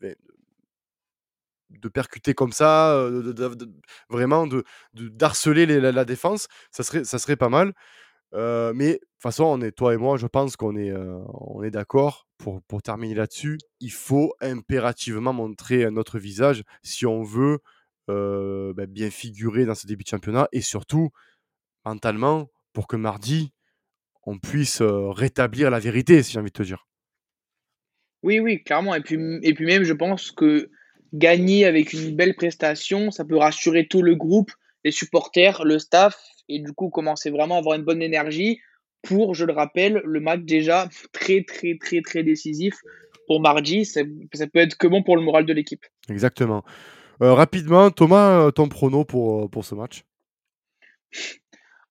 ben, 0.00 0.14
de 1.70 1.88
percuter 1.88 2.32
comme 2.34 2.52
ça, 2.52 2.94
euh, 2.94 3.34
vraiment 4.08 4.46
de 4.46 4.64
d'harceler 4.94 5.66
la, 5.66 6.04
défense, 6.04 6.48
ça 6.70 6.82
serait, 6.82 7.04
ça 7.04 7.18
serait 7.18 7.36
pas 7.36 7.50
mal. 7.50 7.74
Mais 8.32 8.94
de 8.94 8.98
toute 8.98 9.22
façon, 9.22 9.44
on 9.44 9.60
est, 9.60 9.72
toi 9.72 9.94
et 9.94 9.96
moi, 9.96 10.16
je 10.16 10.26
pense 10.26 10.56
qu'on 10.56 10.76
est, 10.76 10.92
on 10.92 11.62
est 11.62 11.70
d'accord 11.70 12.26
pour, 12.68 12.82
terminer 12.82 13.14
là-dessus. 13.14 13.58
Il 13.80 13.92
faut 13.92 14.34
impérativement 14.40 15.32
montrer 15.32 15.90
notre 15.90 16.18
visage 16.18 16.62
si 16.82 17.06
on 17.06 17.22
veut 17.22 17.58
ben, 18.08 18.86
bien 18.86 19.10
figurer 19.10 19.64
dans 19.64 19.74
ce 19.74 19.86
début 19.86 20.04
de 20.04 20.08
championnat 20.08 20.48
et 20.52 20.60
surtout 20.60 21.10
mentalement 21.84 22.50
pour 22.72 22.86
que 22.86 22.96
mardi, 22.96 23.52
on 24.26 24.38
puisse 24.38 24.82
rétablir 24.82 25.70
la 25.70 25.78
vérité, 25.78 26.22
si 26.22 26.32
j'ai 26.32 26.38
envie 26.38 26.50
de 26.50 26.52
te 26.52 26.62
dire. 26.62 26.86
Oui, 28.22 28.40
oui, 28.40 28.62
clairement. 28.62 28.94
Et 28.94 29.02
puis, 29.02 29.18
et 29.42 29.54
puis 29.54 29.66
même, 29.66 29.84
je 29.84 29.92
pense 29.92 30.30
que 30.30 30.70
gagner 31.12 31.64
avec 31.66 31.92
une 31.92 32.16
belle 32.16 32.34
prestation, 32.34 33.10
ça 33.10 33.24
peut 33.24 33.36
rassurer 33.36 33.86
tout 33.86 34.02
le 34.02 34.16
groupe, 34.16 34.50
les 34.82 34.90
supporters, 34.90 35.64
le 35.64 35.78
staff, 35.78 36.16
et 36.48 36.58
du 36.58 36.72
coup 36.72 36.90
commencer 36.90 37.30
vraiment 37.30 37.56
à 37.56 37.58
avoir 37.58 37.76
une 37.76 37.84
bonne 37.84 38.02
énergie 38.02 38.60
pour, 39.04 39.34
je 39.34 39.44
le 39.44 39.52
rappelle, 39.52 40.02
le 40.04 40.20
match 40.20 40.40
déjà 40.42 40.88
très, 41.12 41.42
très, 41.44 41.76
très, 41.78 42.00
très 42.02 42.22
décisif 42.24 42.74
pour 43.26 43.40
mardi, 43.40 43.84
ça 43.84 44.00
ça 44.34 44.46
peut 44.46 44.58
être 44.58 44.76
que 44.76 44.86
bon 44.86 45.02
pour 45.02 45.16
le 45.16 45.22
moral 45.22 45.46
de 45.46 45.52
l'équipe. 45.52 45.84
Exactement. 46.10 46.62
Heu, 47.22 47.30
rapidement, 47.32 47.90
Thomas, 47.90 48.48
heu, 48.48 48.52
ton 48.52 48.68
prono 48.68 49.04
pour, 49.04 49.44
heu, 49.44 49.48
pour 49.48 49.64
ce 49.64 49.74
match? 49.74 50.04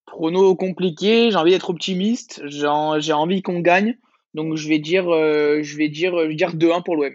Prono 0.06 0.56
compliqué, 0.56 1.32
j'ai 1.32 1.38
envie 1.38 1.52
d'être 1.52 1.70
optimiste, 1.70 2.42
j'ai 2.46 2.68
en 2.68 3.00
j'ai 3.00 3.14
envie 3.14 3.42
qu'on 3.42 3.62
gagne, 3.62 3.98
donc 4.36 4.58
je 4.58 4.68
vais 4.68 4.80
dire, 4.80 5.10
heu, 5.12 5.64
je 5.64 5.78
vais 5.78 5.90
dire, 5.90 6.14
heu, 6.16 6.24
je 6.26 6.30
vais 6.30 6.36
dire 6.36 6.54
2-1 6.54 6.82
pour 6.82 6.96
l'OM. 6.96 7.14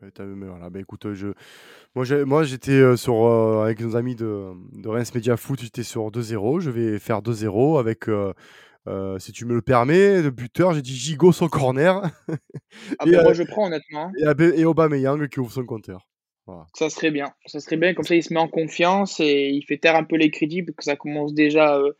Voilà, 0.00 0.70
bah, 0.70 0.78
écoute, 0.78 1.12
je 1.14 1.28
moi 1.96 2.04
j'ai 2.04 2.24
moi 2.24 2.44
j'étais, 2.44 2.96
sur, 2.96 3.26
avec 3.62 3.80
nos 3.80 3.96
amis 3.96 4.14
de 4.14 4.52
de 4.74 4.88
Reims 4.88 5.12
Media 5.12 5.36
Foot, 5.36 5.60
j'étais 5.60 5.82
sur 5.82 6.12
2-0. 6.12 6.60
Je 6.60 6.70
vais 6.70 7.00
faire 7.00 7.20
2-0 7.20 7.78
avec, 7.78 8.06
heu, 8.88 9.18
si 9.18 9.32
tu 9.32 9.44
me 9.44 9.54
le 9.54 9.62
permets, 9.62 10.22
le 10.22 10.30
buteur, 10.30 10.74
j'ai 10.74 10.82
dit 10.82 10.96
Gigot 10.96 11.32
son 11.32 11.48
corner 11.48 12.02
Ah 12.98 13.06
et 13.06 13.10
ben, 13.12 13.22
moi 13.22 13.32
heu 13.32 13.34
je 13.34 13.42
prends 13.42 13.66
honnêtement. 13.66 14.10
et 14.18 14.24
Abe 14.26 14.40
et 14.40 14.64
Aubameyang 14.64 15.28
qui 15.28 15.40
ouvre 15.40 15.52
son 15.52 15.64
compteur. 15.64 16.06
Voilà. 16.46 16.66
Ça 16.74 16.88
serait 16.90 17.10
bien, 17.10 17.26
ça 17.46 17.60
serait 17.60 17.76
bien 17.76 17.94
comme 17.94 18.04
ça 18.04 18.14
il 18.14 18.22
se 18.22 18.32
met 18.32 18.40
en 18.40 18.48
confiance 18.48 19.20
et 19.20 19.50
il 19.50 19.62
fait 19.64 19.78
taire 19.78 19.96
un 19.96 20.04
peu 20.04 20.16
les 20.16 20.30
critiques 20.30 20.66
parce 20.66 20.76
que 20.76 20.84
ça 20.84 20.96
commence 20.96 21.34
déjà, 21.34 21.78
heu, 21.78 21.96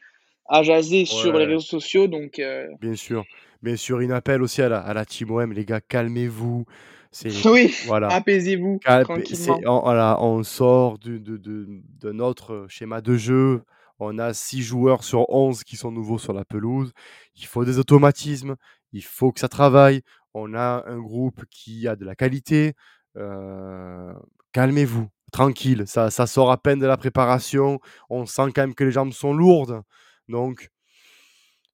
à 0.48 0.62
jaser 0.62 1.04
sur 1.04 1.36
les 1.36 1.44
réseaux 1.46 1.60
sociaux 1.60 2.06
donc 2.06 2.40
Bien 2.80 2.94
sûr, 2.94 3.24
bien 3.62 3.76
sûr, 3.76 4.00
une 4.00 4.12
appel 4.12 4.40
aussi 4.42 4.62
à 4.62 4.68
la 4.68 4.78
à 4.80 4.94
la 4.94 5.04
team 5.04 5.30
OM: 5.30 5.52
«Les 5.52 5.64
gars, 5.64 5.80
calmez-vous». 5.80 6.64
Oui, 7.46 7.74
voilà, 7.86 8.08
apaisez-vous 8.08 8.80
tranquillement. 9.02 9.60
on 9.66 9.80
voilà, 9.80 10.18
on 10.22 10.42
sort 10.42 10.98
de 10.98 11.18
de 11.18 11.36
de 11.36 11.66
de 12.00 12.12
notre 12.12 12.66
schéma 12.68 13.00
de 13.00 13.16
jeu. 13.16 13.62
On 13.98 14.18
a 14.18 14.34
6 14.34 14.62
joueurs 14.62 15.04
sur 15.04 15.28
11 15.30 15.64
qui 15.64 15.76
sont 15.76 15.90
nouveaux 15.92 16.18
sur 16.18 16.32
la 16.32 16.44
pelouse. 16.44 16.92
Il 17.36 17.46
faut 17.46 17.64
des 17.64 17.78
automatismes, 17.78 18.56
il 18.92 19.02
faut 19.04 19.32
que 19.32 19.40
ça 19.40 19.48
travaille. 19.48 20.02
On 20.34 20.54
a 20.54 20.84
un 20.86 20.98
groupe 20.98 21.44
qui 21.50 21.88
a 21.88 21.96
de 21.96 22.04
la 22.04 22.14
qualité, 22.14 22.74
heu, 23.16 24.12
calmez-vous, 24.52 25.08
tranquille, 25.32 25.84
ça 25.86 26.10
sort 26.10 26.50
à 26.52 26.58
peine 26.58 26.78
de 26.78 26.86
la 26.86 26.96
préparation. 26.96 27.80
On 28.10 28.26
sent 28.26 28.52
quand 28.54 28.62
même 28.62 28.74
que 28.74 28.84
les 28.84 28.92
jambes 28.92 29.12
sont 29.12 29.32
lourdes, 29.34 29.82
donc 30.28 30.70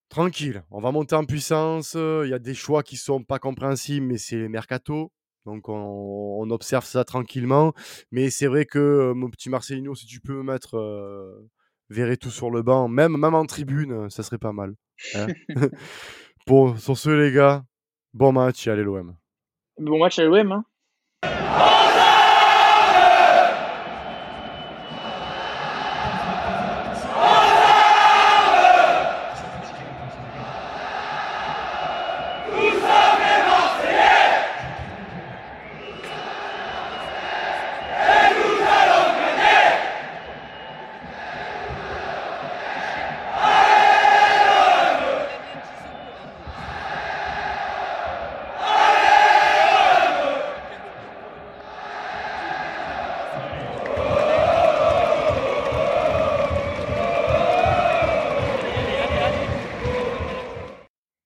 Tranquille, 0.08 0.62
on 0.70 0.80
va 0.80 0.92
monter 0.92 1.16
en 1.16 1.24
puissance, 1.24 1.94
il 1.94 2.28
y 2.28 2.34
a 2.34 2.38
des 2.38 2.54
choix 2.54 2.82
qui 2.82 2.96
sont 2.96 3.24
pas 3.24 3.38
compréhensibles, 3.38 4.06
mais 4.06 4.18
c'est 4.18 4.36
les 4.36 4.48
mercato, 4.48 5.10
donc 5.44 5.68
on 5.68 6.48
observe 6.50 6.84
ça 6.84 7.04
tranquillement. 7.04 7.72
Mais 8.12 8.30
c'est 8.30 8.46
vrai 8.46 8.64
que, 8.66 8.78
heu, 8.78 9.14
mon 9.14 9.28
petit 9.30 9.50
Marcelinho, 9.50 9.94
si 9.96 10.06
tu 10.06 10.20
peux 10.20 10.34
me 10.34 10.42
mettre, 10.44 10.76
heu, 10.78 11.48
Verretou 11.90 12.30
sur 12.30 12.50
le 12.50 12.62
banc, 12.62 12.88
même 12.88 13.22
en 13.34 13.44
tribune, 13.46 14.08
ça 14.10 14.22
serait 14.22 14.38
pas 14.38 14.52
mal, 14.52 14.74
hein. 15.14 15.26
Bon, 16.46 16.76
sur 16.76 16.98
ce 16.98 17.08
les 17.08 17.32
gars, 17.32 17.64
bon 18.12 18.32
match 18.32 18.68
allez 18.68 18.82
l'OM. 18.82 19.16
Bon 19.78 19.98
match 19.98 20.18
à 20.18 20.24
l'OM, 20.24 20.52
hein. 20.52 20.64